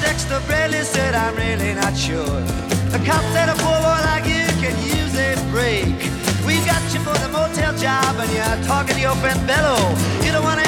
Dexter 0.02 0.40
Bradley 0.46 0.84
said, 0.84 1.14
I'm 1.14 1.34
really 1.34 1.74
not 1.74 1.96
sure. 1.96 2.40
The 2.92 3.00
cop 3.04 3.24
said 3.32 3.48
a 3.48 3.54
poor 3.54 3.78
boy 3.84 4.00
like 4.10 4.26
you 4.26 4.46
can 4.62 4.76
use 4.84 5.14
a 5.18 5.34
break 5.50 6.05
hotel 7.48 7.72
job 7.76 8.16
and 8.18 8.30
you're 8.32 8.66
talking 8.66 8.94
to 8.96 9.00
your 9.00 9.14
friend 9.16 9.38
Bello. 9.46 9.76
You 10.24 10.32
don't 10.32 10.42
want 10.42 10.60
to 10.60 10.65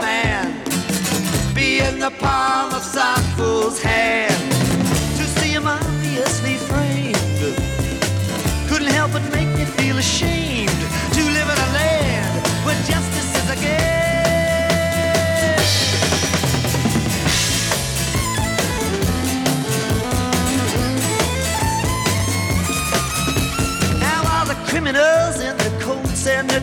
man 0.00 0.52
be 1.54 1.80
in 1.80 1.98
the 1.98 2.10
palm 2.18 2.72
of 2.72 2.82
some 2.82 3.22
fool's 3.36 3.80
hand. 3.80 4.51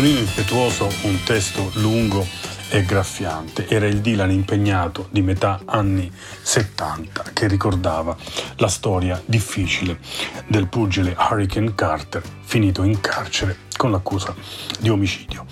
Violino 0.00 0.20
impetuoso, 0.20 0.88
un 1.02 1.20
testo 1.24 1.72
lungo 1.74 2.24
e 2.68 2.84
graffiante. 2.84 3.66
Era 3.66 3.86
il 3.86 4.00
Dylan 4.00 4.30
impegnato 4.30 5.08
di 5.10 5.22
metà 5.22 5.60
anni 5.64 6.08
70 6.42 7.24
che 7.32 7.48
ricordava 7.48 8.16
la 8.58 8.68
storia 8.68 9.20
difficile 9.24 9.98
del 10.46 10.68
pugile 10.68 11.16
Hurricane 11.18 11.74
Carter 11.74 12.22
finito 12.42 12.84
in 12.84 13.00
carcere 13.00 13.56
con 13.76 13.90
l'accusa 13.90 14.32
di 14.78 14.88
omicidio. 14.88 15.44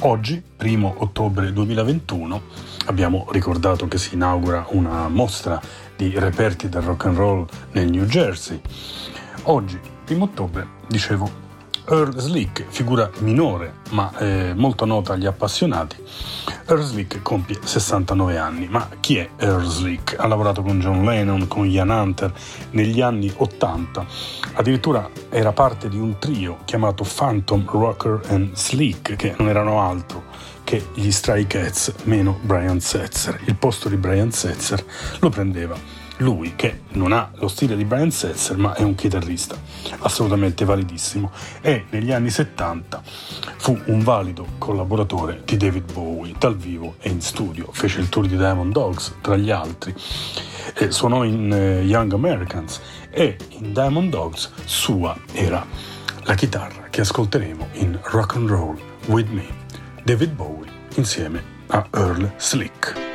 Oggi, 0.00 0.42
primo 0.54 0.94
ottobre 0.98 1.50
2021, 1.50 2.42
abbiamo 2.86 3.26
ricordato 3.30 3.88
che 3.88 3.96
si 3.96 4.12
inaugura 4.12 4.66
una 4.72 5.08
mostra 5.08 5.58
di 5.96 6.12
reperti 6.18 6.68
del 6.68 6.82
rock 6.82 7.06
and 7.06 7.16
roll 7.16 7.46
nel 7.72 7.88
New 7.88 8.04
Jersey. 8.04 8.60
Oggi, 9.44 9.80
primo 10.04 10.24
ottobre, 10.24 10.68
dicevo, 10.86 11.45
Earl 11.88 12.18
Slick, 12.18 12.64
figura 12.68 13.10
minore 13.18 13.74
ma 13.90 14.12
eh, 14.18 14.52
molto 14.54 14.84
nota 14.84 15.12
agli 15.12 15.26
appassionati. 15.26 15.96
Earl 16.66 16.82
Slick 16.82 17.22
compie 17.22 17.58
69 17.62 18.36
anni, 18.36 18.66
ma 18.68 18.88
chi 19.00 19.18
è 19.18 19.30
Earl 19.36 19.64
Slick? 19.64 20.16
Ha 20.18 20.26
lavorato 20.26 20.62
con 20.62 20.80
John 20.80 21.04
Lennon, 21.04 21.46
con 21.46 21.68
Ian 21.68 21.90
Hunter 21.90 22.32
negli 22.70 23.00
anni 23.00 23.32
80, 23.34 24.04
addirittura 24.54 25.08
era 25.28 25.52
parte 25.52 25.88
di 25.88 25.98
un 25.98 26.18
trio 26.18 26.58
chiamato 26.64 27.04
Phantom 27.04 27.64
Rocker 27.64 28.20
and 28.28 28.54
Slick, 28.54 29.14
che 29.14 29.34
non 29.38 29.48
erano 29.48 29.80
altro 29.80 30.24
che 30.64 30.88
gli 30.94 31.12
Stray 31.12 31.46
Cats 31.46 31.92
meno 32.04 32.38
Brian 32.42 32.80
Setzer. 32.80 33.40
Il 33.44 33.54
posto 33.54 33.88
di 33.88 33.96
Brian 33.96 34.32
Setzer 34.32 34.84
lo 35.20 35.28
prendeva 35.28 35.95
lui 36.18 36.54
che 36.56 36.80
non 36.90 37.12
ha 37.12 37.30
lo 37.34 37.48
stile 37.48 37.76
di 37.76 37.84
Brian 37.84 38.10
Setzer 38.10 38.56
ma 38.56 38.74
è 38.74 38.82
un 38.82 38.94
chitarrista 38.94 39.56
assolutamente 40.00 40.64
validissimo. 40.64 41.30
E 41.60 41.84
negli 41.90 42.12
anni 42.12 42.30
70 42.30 43.02
fu 43.56 43.78
un 43.86 44.02
valido 44.02 44.46
collaboratore 44.58 45.42
di 45.44 45.56
David 45.56 45.92
Bowie 45.92 46.34
dal 46.38 46.56
vivo 46.56 46.96
e 47.00 47.10
in 47.10 47.20
studio. 47.20 47.68
Fece 47.72 48.00
il 48.00 48.08
tour 48.08 48.26
di 48.26 48.36
Diamond 48.36 48.72
Dogs 48.72 49.16
tra 49.20 49.36
gli 49.36 49.50
altri 49.50 49.94
e 50.74 50.90
suonò 50.90 51.24
in 51.24 51.52
eh, 51.52 51.82
Young 51.82 52.12
Americans 52.12 52.80
e 53.10 53.36
in 53.48 53.72
Diamond 53.72 54.10
Dogs 54.10 54.50
sua 54.64 55.16
era 55.32 55.64
la 56.24 56.34
chitarra 56.34 56.88
che 56.90 57.02
ascolteremo 57.02 57.68
in 57.74 57.98
Rock 58.04 58.36
and 58.36 58.48
Roll 58.48 58.78
With 59.06 59.28
Me 59.28 59.46
David 60.02 60.32
Bowie 60.32 60.70
insieme 60.94 61.42
a 61.68 61.86
Earl 61.92 62.32
Slick 62.36 63.05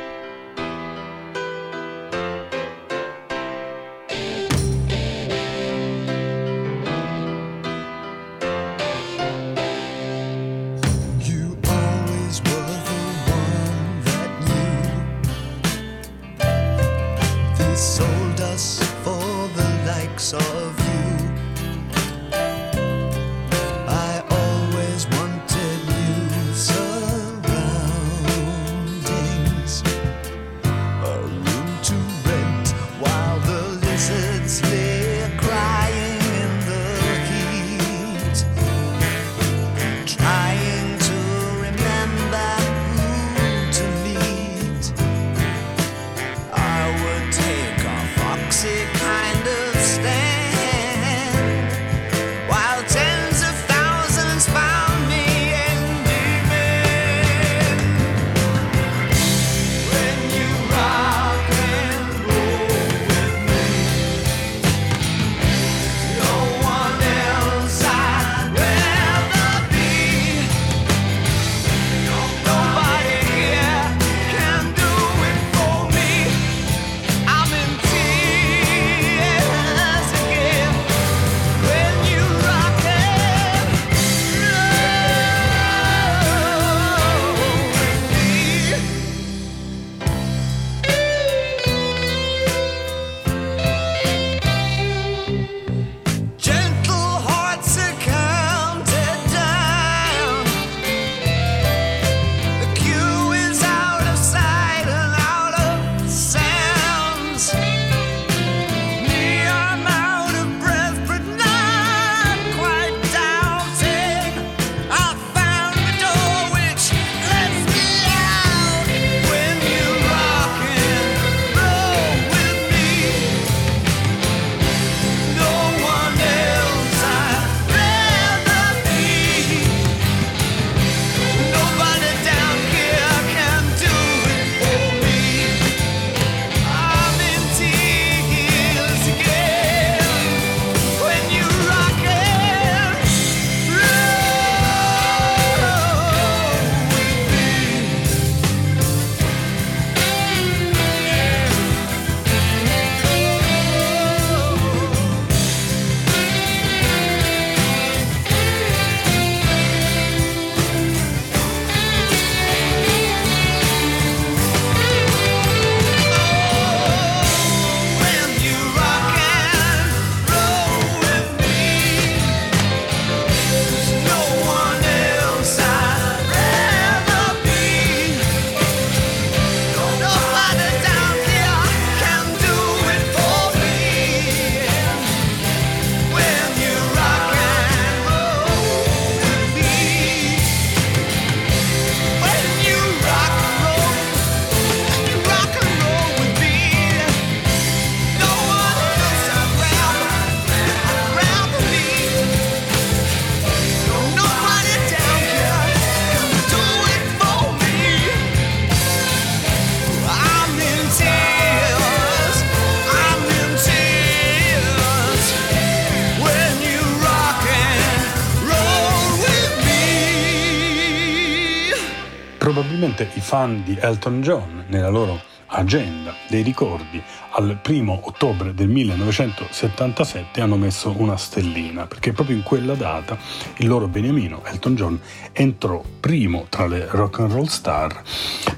fan 223.32 223.62
di 223.64 223.78
Elton 223.80 224.20
John 224.20 224.64
nella 224.66 224.90
loro 224.90 225.18
agenda 225.46 226.12
dei 226.28 226.42
ricordi. 226.42 227.02
Al 227.30 227.58
primo 227.62 227.98
ottobre 228.02 228.52
del 228.52 228.68
1977 228.68 230.42
hanno 230.42 230.56
messo 230.58 230.94
una 230.94 231.16
stellina 231.16 231.86
perché 231.86 232.12
proprio 232.12 232.36
in 232.36 232.42
quella 232.42 232.74
data 232.74 233.16
il 233.56 233.68
loro 233.68 233.88
beniamino 233.88 234.44
Elton 234.44 234.74
John 234.74 235.00
entrò 235.32 235.82
primo 235.98 236.44
tra 236.50 236.66
le 236.66 236.86
rock 236.90 237.20
and 237.20 237.32
roll 237.32 237.46
star 237.46 238.02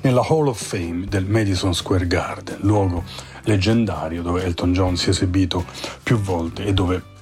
nella 0.00 0.26
Hall 0.28 0.48
of 0.48 0.60
Fame 0.60 1.04
del 1.06 1.24
Madison 1.24 1.72
Square 1.72 2.08
Garden, 2.08 2.58
luogo 2.62 3.04
leggendario 3.44 4.22
dove 4.22 4.42
Elton 4.42 4.72
John 4.72 4.96
si 4.96 5.06
è 5.06 5.10
esibito 5.10 5.64
più 6.02 6.18
volte 6.18 6.64
e 6.64 6.74
dove 6.74 7.13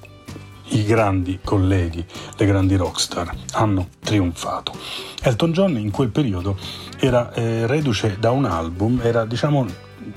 i 0.73 0.83
grandi 0.83 1.39
colleghi, 1.43 2.03
le 2.37 2.45
grandi 2.45 2.75
rockstar 2.75 3.33
hanno 3.53 3.89
trionfato. 3.99 4.73
Elton 5.21 5.51
John 5.51 5.77
in 5.77 5.91
quel 5.91 6.09
periodo 6.09 6.57
era 6.99 7.31
eh, 7.33 7.67
reduce 7.67 8.17
da 8.19 8.31
un 8.31 8.45
album, 8.45 8.99
era 9.03 9.25
diciamo 9.25 9.65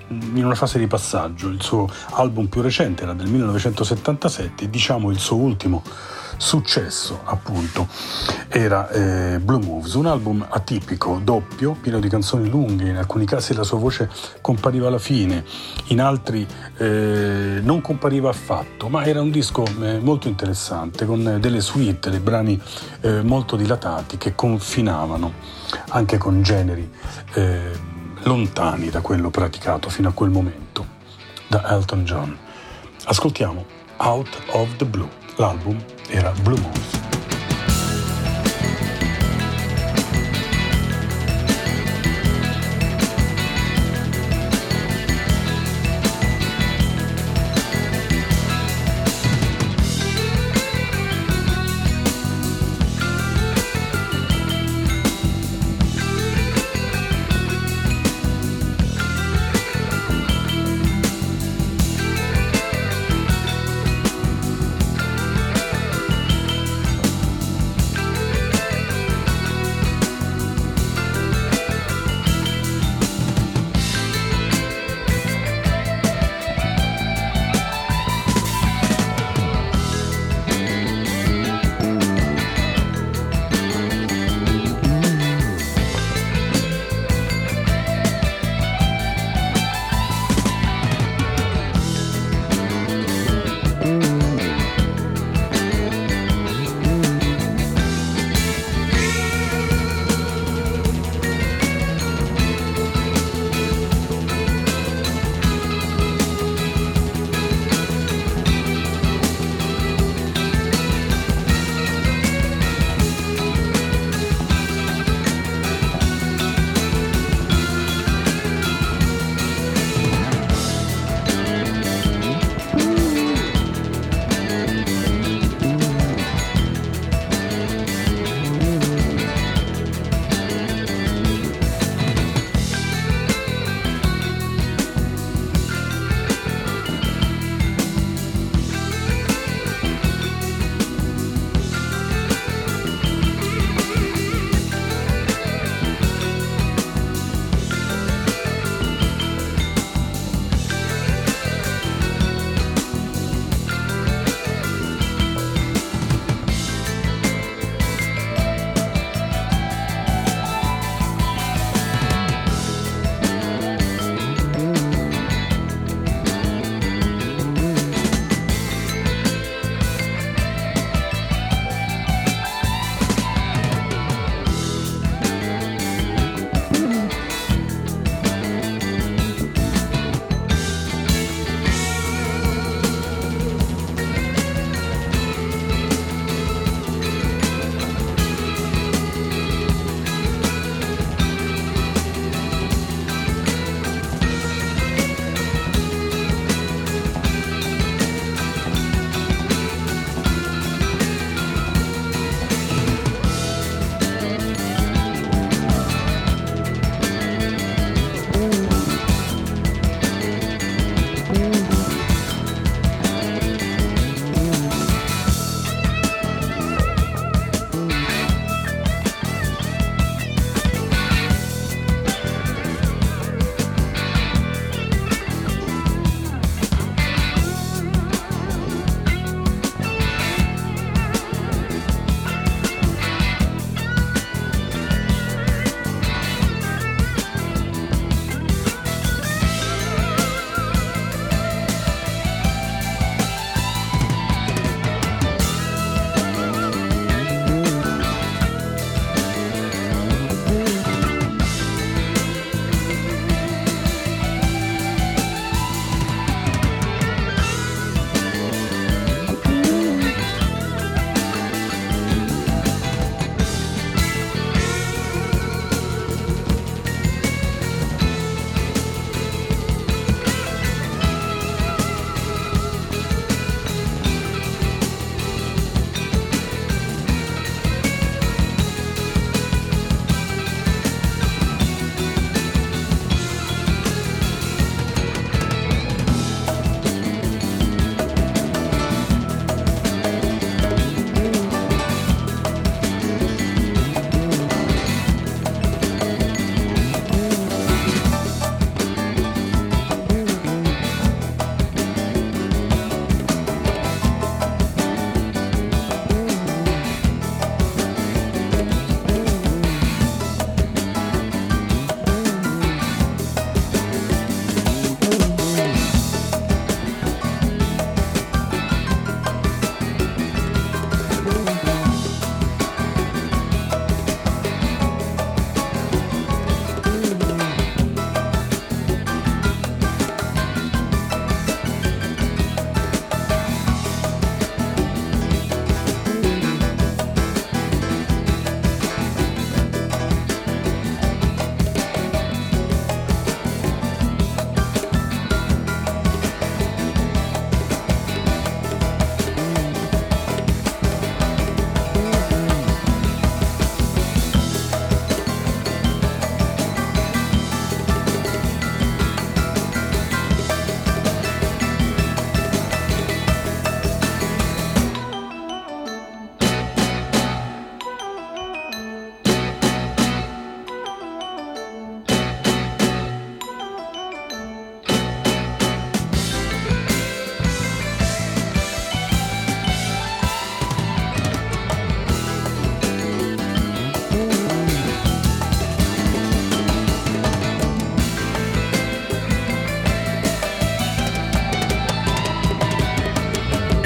in 0.08 0.44
una 0.44 0.54
fase 0.54 0.78
di 0.78 0.86
passaggio, 0.86 1.48
il 1.48 1.62
suo 1.62 1.88
album 2.12 2.46
più 2.46 2.60
recente 2.60 3.02
era 3.02 3.12
del 3.12 3.28
1977, 3.28 4.68
diciamo 4.68 5.10
il 5.10 5.18
suo 5.18 5.36
ultimo 5.36 5.82
successo 6.36 7.20
appunto 7.24 7.88
era 8.48 8.88
eh, 8.90 9.38
Blue 9.38 9.62
Moves, 9.62 9.94
un 9.94 10.06
album 10.06 10.46
atipico, 10.48 11.20
doppio, 11.22 11.72
pieno 11.72 11.98
di 11.98 12.08
canzoni 12.08 12.48
lunghe, 12.48 12.88
in 12.88 12.96
alcuni 12.96 13.24
casi 13.26 13.54
la 13.54 13.64
sua 13.64 13.78
voce 13.78 14.10
compariva 14.40 14.88
alla 14.88 14.98
fine, 14.98 15.44
in 15.86 16.00
altri 16.00 16.46
eh, 16.78 17.60
non 17.62 17.80
compariva 17.80 18.30
affatto, 18.30 18.88
ma 18.88 19.04
era 19.04 19.20
un 19.20 19.30
disco 19.30 19.64
eh, 19.80 19.98
molto 19.98 20.28
interessante 20.28 21.06
con 21.06 21.38
delle 21.40 21.60
suite, 21.60 22.10
dei 22.10 22.20
brani 22.20 22.60
eh, 23.00 23.22
molto 23.22 23.56
dilatati 23.56 24.16
che 24.16 24.34
confinavano 24.34 25.32
anche 25.90 26.18
con 26.18 26.42
generi 26.42 26.90
eh, 27.34 27.70
lontani 28.22 28.90
da 28.90 29.00
quello 29.00 29.30
praticato 29.30 29.88
fino 29.88 30.08
a 30.08 30.12
quel 30.12 30.30
momento 30.30 30.86
da 31.48 31.68
Elton 31.70 32.04
John. 32.04 32.36
Ascoltiamo 33.04 33.64
Out 33.98 34.42
of 34.52 34.76
the 34.76 34.84
Blue, 34.84 35.08
l'album 35.38 35.78
era 36.10 36.32
Blue 36.42 37.05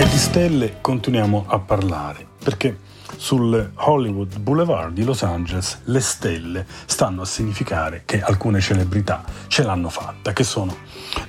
Moves. 0.00 0.20
stelle 0.30 0.76
continuiamo 0.80 1.44
a 1.48 1.58
parlare 1.58 2.24
perché 2.44 2.78
sul 3.16 3.72
Hollywood 3.74 4.38
Boulevard 4.38 4.92
di 4.92 5.02
Los 5.02 5.24
Angeles 5.24 5.80
le 5.86 5.98
stelle 5.98 6.66
stanno 6.86 7.22
a 7.22 7.24
significare 7.24 8.02
che 8.04 8.22
alcune 8.22 8.60
celebrità 8.60 9.24
ce 9.48 9.64
l'hanno 9.64 9.88
fatta, 9.88 10.32
che 10.32 10.44
sono 10.44 10.76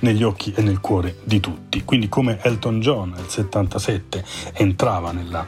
negli 0.00 0.22
occhi 0.22 0.52
e 0.54 0.62
nel 0.62 0.78
cuore 0.78 1.16
di 1.24 1.40
tutti. 1.40 1.82
Quindi 1.84 2.08
come 2.08 2.38
Elton 2.42 2.78
John 2.78 3.10
nel 3.10 3.28
77 3.28 4.24
entrava 4.52 5.10
nella, 5.10 5.44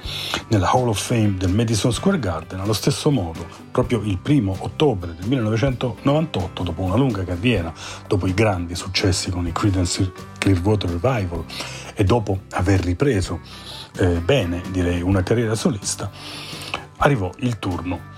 nella 0.48 0.70
Hall 0.70 0.88
of 0.88 1.00
Fame 1.00 1.36
del 1.36 1.52
Madison 1.52 1.92
Square 1.92 2.18
Garden, 2.18 2.58
allo 2.58 2.72
stesso 2.72 3.12
modo, 3.12 3.46
proprio 3.70 4.00
il 4.02 4.18
primo 4.18 4.56
ottobre 4.58 5.14
del 5.14 5.28
1998, 5.28 6.62
dopo 6.64 6.82
una 6.82 6.96
lunga 6.96 7.22
carriera, 7.22 7.72
dopo 8.08 8.26
i 8.26 8.34
grandi 8.34 8.74
successi 8.74 9.30
con 9.30 9.46
i 9.46 9.52
Creedence 9.52 10.12
Clearwater 10.38 10.90
Revival 10.90 11.44
e 11.94 12.04
dopo 12.04 12.40
aver 12.50 12.80
ripreso 12.80 13.40
eh, 13.96 14.20
bene, 14.20 14.62
direi, 14.70 15.00
una 15.00 15.22
carriera 15.22 15.54
solista, 15.54 16.10
arrivò 16.98 17.30
il 17.38 17.58
turno 17.58 18.12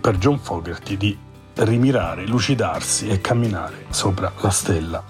per 0.00 0.16
John 0.16 0.38
Fogerty 0.38 0.96
di 0.96 1.16
rimirare, 1.54 2.26
lucidarsi 2.26 3.08
e 3.08 3.20
camminare 3.20 3.86
sopra 3.90 4.32
la 4.40 4.50
stella 4.50 5.04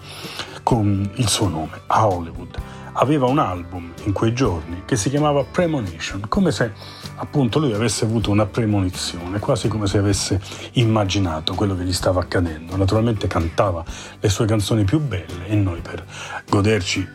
con 0.63 1.11
il 1.15 1.29
suo 1.29 1.49
nome, 1.49 1.83
a 1.87 2.07
Hollywood. 2.07 2.59
Aveva 2.95 3.27
un 3.27 3.39
album 3.39 3.93
in 4.05 4.13
quei 4.13 4.35
giorni 4.35 4.83
che 4.85 4.97
si 4.97 5.11
chiamava 5.11 5.45
Premonition, 5.45 6.27
come 6.29 6.51
se 6.51 6.73
appunto 7.17 7.59
lui 7.59 7.73
avesse 7.73 8.05
avuto 8.05 8.31
una 8.31 8.47
premonizione, 8.47 9.39
quasi 9.39 9.69
come 9.69 9.87
se 9.87 9.99
avesse 9.99 10.41
immaginato 10.73 11.55
quello 11.55 11.77
che 11.77 11.85
gli 11.85 11.93
stava 11.93 12.21
accadendo. 12.21 12.77
Naturalmente 12.77 13.27
cantava 13.27 13.85
le 14.19 14.29
sue 14.29 14.47
canzoni 14.47 14.85
più 14.85 14.99
belle 15.01 15.47
e 15.47 15.55
noi 15.55 15.81
per 15.81 16.05
goderci 16.49 17.07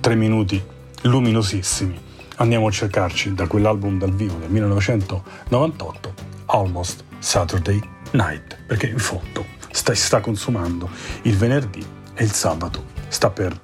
tre 0.00 0.14
minuti 0.14 0.62
luminosissimi. 1.02 1.98
Andiamo 2.36 2.66
a 2.66 2.70
cercarci 2.70 3.34
da 3.34 3.46
quell'album 3.46 3.98
dal 3.98 4.14
vivo 4.14 4.38
del 4.38 4.50
1998 4.50 6.14
Almost 6.46 7.04
Saturday 7.18 7.80
Night 8.12 8.56
perché 8.66 8.86
in 8.86 8.98
fondo 8.98 9.44
sta, 9.70 9.94
sta 9.94 10.20
consumando. 10.20 10.88
Il 11.22 11.36
venerdì 11.36 11.84
e 12.14 12.24
il 12.24 12.32
sabato 12.32 12.84
sta 13.08 13.30
per 13.30 13.58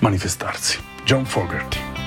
manifestarsi. 0.00 0.78
John 1.04 1.24
Fogerty 1.24 1.97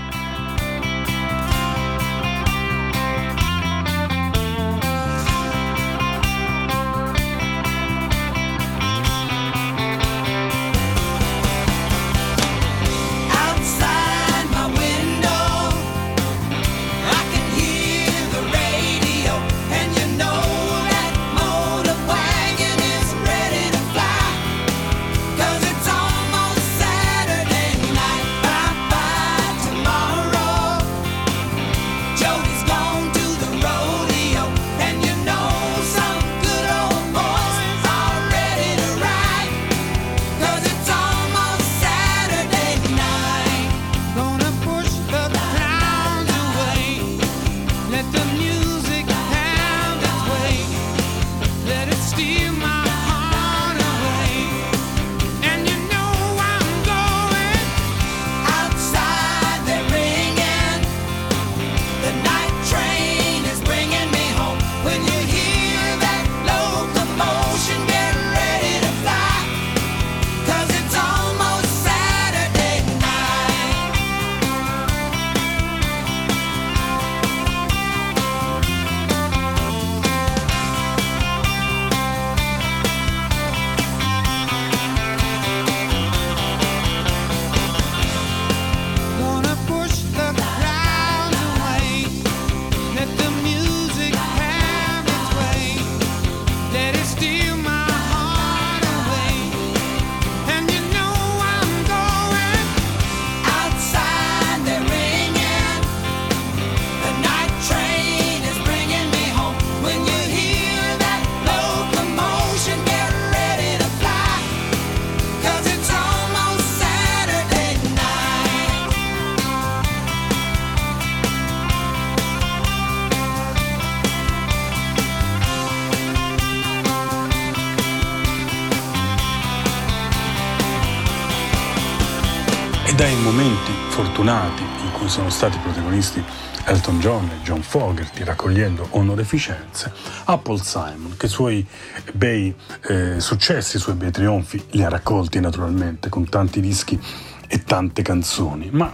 sono 135.11 135.29
stati 135.29 135.57
protagonisti 135.57 136.23
Elton 136.63 137.01
John 137.01 137.25
e 137.25 137.43
John 137.43 137.61
Fogerty 137.61 138.23
raccogliendo 138.23 138.87
onorificenze 138.91 139.91
a 140.23 140.37
Paul 140.37 140.61
Simon 140.61 141.15
che 141.17 141.25
i 141.25 141.29
suoi 141.29 141.67
bei 142.13 142.55
eh, 142.87 143.19
successi, 143.19 143.75
i 143.75 143.79
suoi 143.81 143.95
bei 143.95 144.09
trionfi 144.09 144.63
li 144.69 144.81
ha 144.85 144.87
raccolti 144.87 145.41
naturalmente 145.41 146.07
con 146.07 146.29
tanti 146.29 146.61
dischi 146.61 146.97
e 147.45 147.63
tante 147.65 148.01
canzoni, 148.03 148.69
ma 148.71 148.89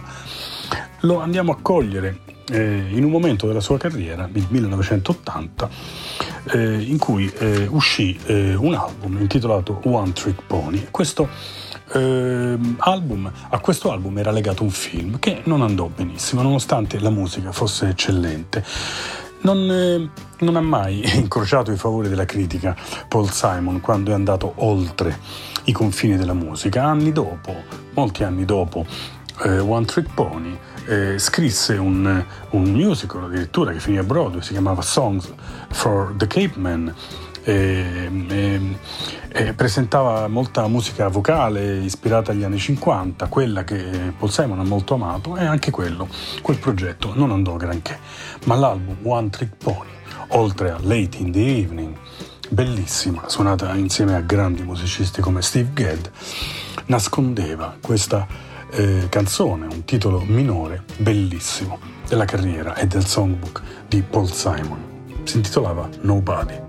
lo 1.02 1.20
andiamo 1.20 1.52
a 1.52 1.58
cogliere 1.62 2.18
eh, 2.50 2.88
in 2.90 3.04
un 3.04 3.10
momento 3.12 3.46
della 3.46 3.60
sua 3.60 3.78
carriera, 3.78 4.28
il 4.32 4.46
1980, 4.48 5.68
eh, 6.50 6.80
in 6.80 6.98
cui 6.98 7.32
eh, 7.38 7.68
uscì 7.70 8.18
eh, 8.26 8.56
un 8.56 8.74
album 8.74 9.18
intitolato 9.20 9.80
One 9.84 10.12
Trick 10.12 10.42
Pony. 10.48 10.88
Questo 10.90 11.28
ehm, 11.92 12.76
album, 12.78 13.30
a 13.50 13.58
questo 13.58 13.90
album 13.90 14.18
era 14.18 14.30
legato 14.30 14.62
un 14.62 14.70
film 14.70 15.18
che 15.18 15.42
non 15.44 15.62
andò 15.62 15.88
benissimo, 15.94 16.42
nonostante 16.42 16.98
la 16.98 17.10
musica 17.10 17.52
fosse 17.52 17.88
eccellente. 17.88 18.64
Non, 19.40 19.70
eh, 19.70 20.08
non 20.44 20.56
ha 20.56 20.60
mai 20.60 21.02
incrociato 21.16 21.70
i 21.70 21.76
favori 21.76 22.08
della 22.08 22.24
critica 22.24 22.76
Paul 23.06 23.30
Simon 23.30 23.80
quando 23.80 24.10
è 24.10 24.14
andato 24.14 24.52
oltre 24.56 25.18
i 25.64 25.72
confini 25.72 26.16
della 26.16 26.34
musica. 26.34 26.84
Anni 26.84 27.12
dopo, 27.12 27.54
molti 27.94 28.24
anni 28.24 28.44
dopo, 28.44 28.84
eh, 29.44 29.58
One 29.58 29.84
Trick 29.84 30.12
Pony 30.14 30.58
eh, 30.88 31.18
scrisse 31.18 31.74
un, 31.74 32.24
un 32.50 32.62
musical 32.62 33.24
addirittura 33.24 33.72
che 33.72 33.78
finì 33.78 33.98
a 33.98 34.02
Broadway, 34.02 34.42
si 34.42 34.52
chiamava 34.52 34.80
Songs 34.80 35.32
for 35.68 36.14
the 36.16 36.26
Cape 36.26 36.54
Man. 36.56 36.94
E, 37.44 38.10
e- 38.28 38.76
e 39.30 39.52
presentava 39.52 40.26
molta 40.26 40.66
musica 40.68 41.08
vocale 41.08 41.78
ispirata 41.78 42.32
agli 42.32 42.42
anni 42.42 42.58
50, 42.58 43.26
quella 43.26 43.62
che 43.62 44.12
Paul 44.18 44.30
Simon 44.30 44.60
ha 44.60 44.64
molto 44.64 44.94
amato 44.94 45.36
e 45.36 45.44
anche 45.44 45.70
quello, 45.70 46.08
quel 46.42 46.58
progetto 46.58 47.12
non 47.14 47.30
andò 47.30 47.56
granché. 47.56 47.98
Ma 48.44 48.54
l'album 48.54 48.96
One 49.02 49.30
Trick 49.30 49.56
Pony, 49.56 49.90
oltre 50.28 50.70
a 50.70 50.78
Late 50.80 51.18
in 51.18 51.30
the 51.30 51.58
Evening, 51.58 51.96
bellissima, 52.48 53.28
suonata 53.28 53.74
insieme 53.74 54.14
a 54.14 54.20
grandi 54.20 54.62
musicisti 54.62 55.20
come 55.20 55.42
Steve 55.42 55.70
Gadd, 55.72 56.06
nascondeva 56.86 57.76
questa 57.80 58.26
eh, 58.70 59.06
canzone, 59.08 59.66
un 59.66 59.84
titolo 59.84 60.20
minore 60.26 60.84
bellissimo 60.96 61.78
della 62.06 62.24
carriera 62.24 62.74
e 62.74 62.86
del 62.86 63.06
songbook 63.06 63.62
di 63.86 64.02
Paul 64.02 64.30
Simon. 64.32 64.96
Si 65.24 65.36
intitolava 65.36 65.88
Nobody. 66.00 66.67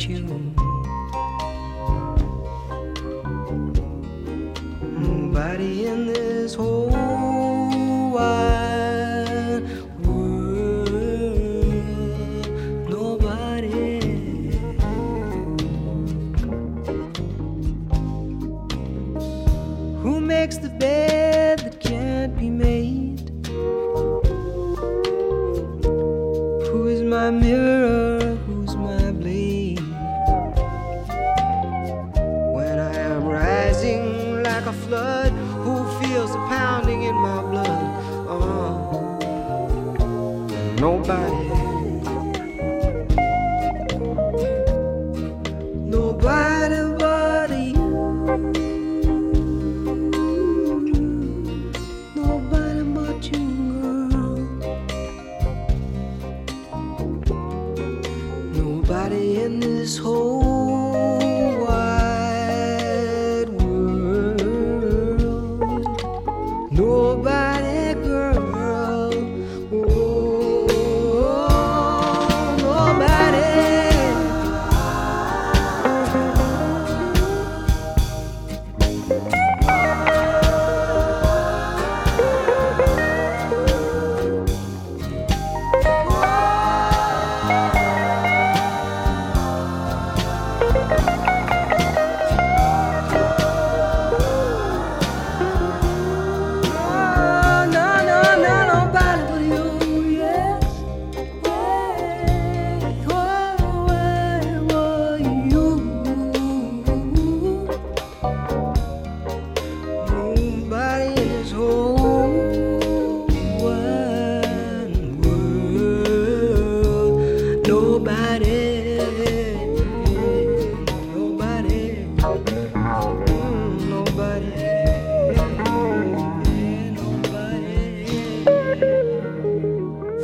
Nobody 0.00 0.08
you. 0.08 0.54
Nobody 4.98 5.86
in 5.86 6.06
this 6.06 6.19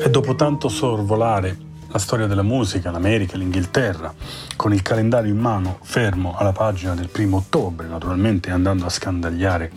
E 0.07 0.11
dopo 0.11 0.37
tanto 0.37 0.69
sorvolare 0.69 1.57
la 1.89 1.99
storia 1.99 2.27
della 2.29 2.43
musica, 2.43 2.93
l'America, 2.93 3.37
l'Inghilterra, 3.37 4.15
con 4.57 4.73
il 4.73 4.83
calendario 4.83 5.33
in 5.33 5.39
mano, 5.39 5.79
fermo 5.83 6.35
alla 6.37 6.51
pagina 6.53 6.95
del 6.95 7.09
primo 7.09 7.37
ottobre, 7.37 7.87
naturalmente 7.87 8.51
andando 8.51 8.87
a 8.87 8.89
scandagliare 8.89 9.71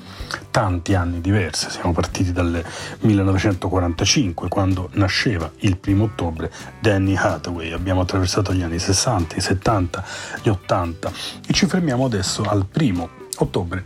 tanti 0.50 0.96
anni 0.96 1.22
diversi. 1.22 1.70
Siamo 1.70 1.92
partiti 1.92 2.32
dal 2.32 2.64
1945, 3.02 4.48
quando 4.48 4.90
nasceva 4.94 5.52
il 5.60 5.78
primo 5.78 6.06
ottobre 6.06 6.52
Danny 6.80 7.16
Hathaway. 7.16 7.72
Abbiamo 7.72 8.02
attraversato 8.02 8.52
gli 8.54 8.64
anni 8.64 8.80
60, 8.80 9.36
i 9.36 9.42
70, 9.42 10.04
gli 10.42 10.50
80 10.50 11.12
e 11.48 11.54
ci 11.54 11.68
fermiamo 11.68 12.06
adesso 12.06 12.42
al 12.44 12.66
primo 12.66 13.10
ottobre 13.38 13.86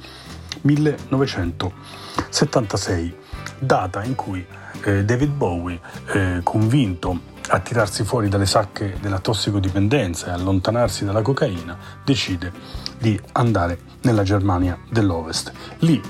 1976, 0.61 3.15
data 3.59 4.01
in 4.03 4.15
cui 4.15 4.45
eh, 4.83 5.03
David 5.03 5.31
Bowie, 5.31 5.79
eh, 6.13 6.39
convinto 6.43 7.31
a 7.49 7.59
tirarsi 7.59 8.03
fuori 8.03 8.29
dalle 8.29 8.45
sacche 8.45 8.97
della 9.01 9.19
tossicodipendenza 9.19 10.27
e 10.27 10.31
allontanarsi 10.31 11.05
dalla 11.05 11.21
cocaina, 11.21 11.77
decide 12.03 12.51
di 12.97 13.19
andare 13.33 13.79
nella 14.01 14.23
Germania 14.23 14.77
dell'Ovest. 14.89 15.51
Lì, 15.79 16.01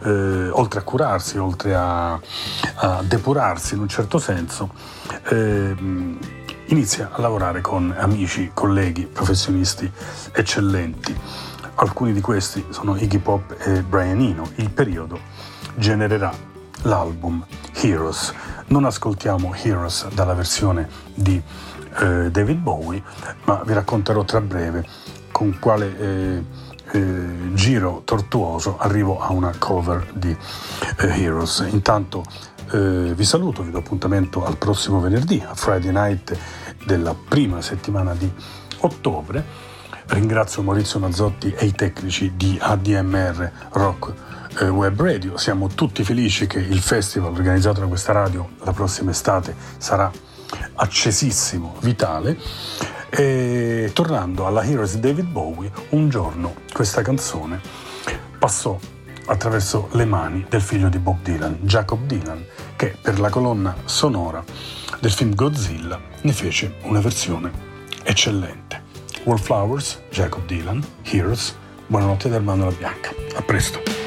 eh, 0.00 0.48
oltre 0.50 0.80
a 0.80 0.82
curarsi, 0.82 1.38
oltre 1.38 1.74
a, 1.74 2.12
a 2.12 3.02
depurarsi 3.02 3.74
in 3.74 3.80
un 3.80 3.88
certo 3.88 4.18
senso, 4.18 4.72
ehm, 5.28 6.18
inizia 6.66 7.10
a 7.12 7.20
lavorare 7.20 7.60
con 7.60 7.94
amici, 7.96 8.50
colleghi, 8.54 9.06
professionisti 9.06 9.90
eccellenti. 10.32 11.16
Alcuni 11.76 12.12
di 12.12 12.20
questi 12.20 12.64
sono 12.70 12.96
Iggy 12.96 13.18
Pop 13.18 13.56
e 13.58 13.82
Brian 13.82 14.20
Eno. 14.20 14.48
Il 14.56 14.70
periodo 14.70 15.18
genererà 15.74 16.32
l'album 16.82 17.44
Heroes. 17.74 18.32
Non 18.68 18.84
ascoltiamo 18.84 19.54
Heroes 19.54 20.08
dalla 20.08 20.34
versione 20.34 20.88
di 21.14 21.40
eh, 22.00 22.30
David 22.30 22.58
Bowie, 22.58 23.02
ma 23.44 23.62
vi 23.64 23.72
racconterò 23.72 24.24
tra 24.24 24.40
breve 24.40 24.84
con 25.32 25.58
quale 25.58 25.98
eh, 25.98 26.44
eh, 26.90 27.52
giro 27.52 28.02
tortuoso 28.04 28.78
arrivo 28.78 29.20
a 29.20 29.32
una 29.32 29.52
cover 29.58 30.06
di 30.14 30.30
eh, 30.98 31.22
Heroes. 31.22 31.66
Intanto 31.70 32.24
eh, 32.72 33.12
vi 33.14 33.24
saluto, 33.24 33.62
vi 33.62 33.70
do 33.70 33.78
appuntamento 33.78 34.44
al 34.44 34.56
prossimo 34.56 35.00
venerdì, 35.00 35.42
a 35.46 35.54
Friday 35.54 35.92
Night 35.92 36.36
della 36.84 37.14
prima 37.14 37.60
settimana 37.62 38.14
di 38.14 38.30
ottobre. 38.80 39.66
Ringrazio 40.06 40.62
Maurizio 40.62 40.98
Mazzotti 40.98 41.52
e 41.52 41.66
i 41.66 41.72
tecnici 41.72 42.32
di 42.34 42.58
ADMR 42.60 43.50
Rock 43.72 44.12
Web 44.66 45.00
Radio. 45.00 45.36
Siamo 45.36 45.68
tutti 45.68 46.02
felici 46.02 46.46
che 46.46 46.58
il 46.58 46.80
festival 46.80 47.32
organizzato 47.32 47.80
da 47.80 47.86
questa 47.86 48.12
radio 48.12 48.50
la 48.64 48.72
prossima 48.72 49.12
estate 49.12 49.54
sarà 49.78 50.10
accesissimo, 50.74 51.76
vitale. 51.80 52.38
E 53.10 53.90
tornando 53.94 54.46
alla 54.46 54.64
Heroes 54.64 54.94
di 54.94 55.00
David 55.00 55.26
Bowie, 55.26 55.70
un 55.90 56.08
giorno 56.08 56.54
questa 56.72 57.02
canzone 57.02 57.60
passò 58.38 58.78
attraverso 59.26 59.88
le 59.92 60.04
mani 60.04 60.44
del 60.48 60.62
figlio 60.62 60.88
di 60.88 60.98
Bob 60.98 61.22
Dylan, 61.22 61.58
Jacob 61.62 62.00
Dylan, 62.06 62.44
che 62.76 62.96
per 63.00 63.18
la 63.20 63.30
colonna 63.30 63.76
sonora 63.84 64.42
del 65.00 65.12
film 65.12 65.34
Godzilla 65.34 66.00
ne 66.22 66.32
fece 66.32 66.76
una 66.82 67.00
versione 67.00 67.50
eccellente. 68.02 68.82
Wallflowers, 69.24 70.00
Jacob 70.10 70.44
Dylan, 70.46 70.82
Heroes, 71.02 71.56
buonanotte 71.86 72.28
da 72.28 72.36
Armando 72.36 72.64
La 72.64 72.72
Bianca. 72.72 73.10
A 73.34 73.42
presto. 73.42 73.97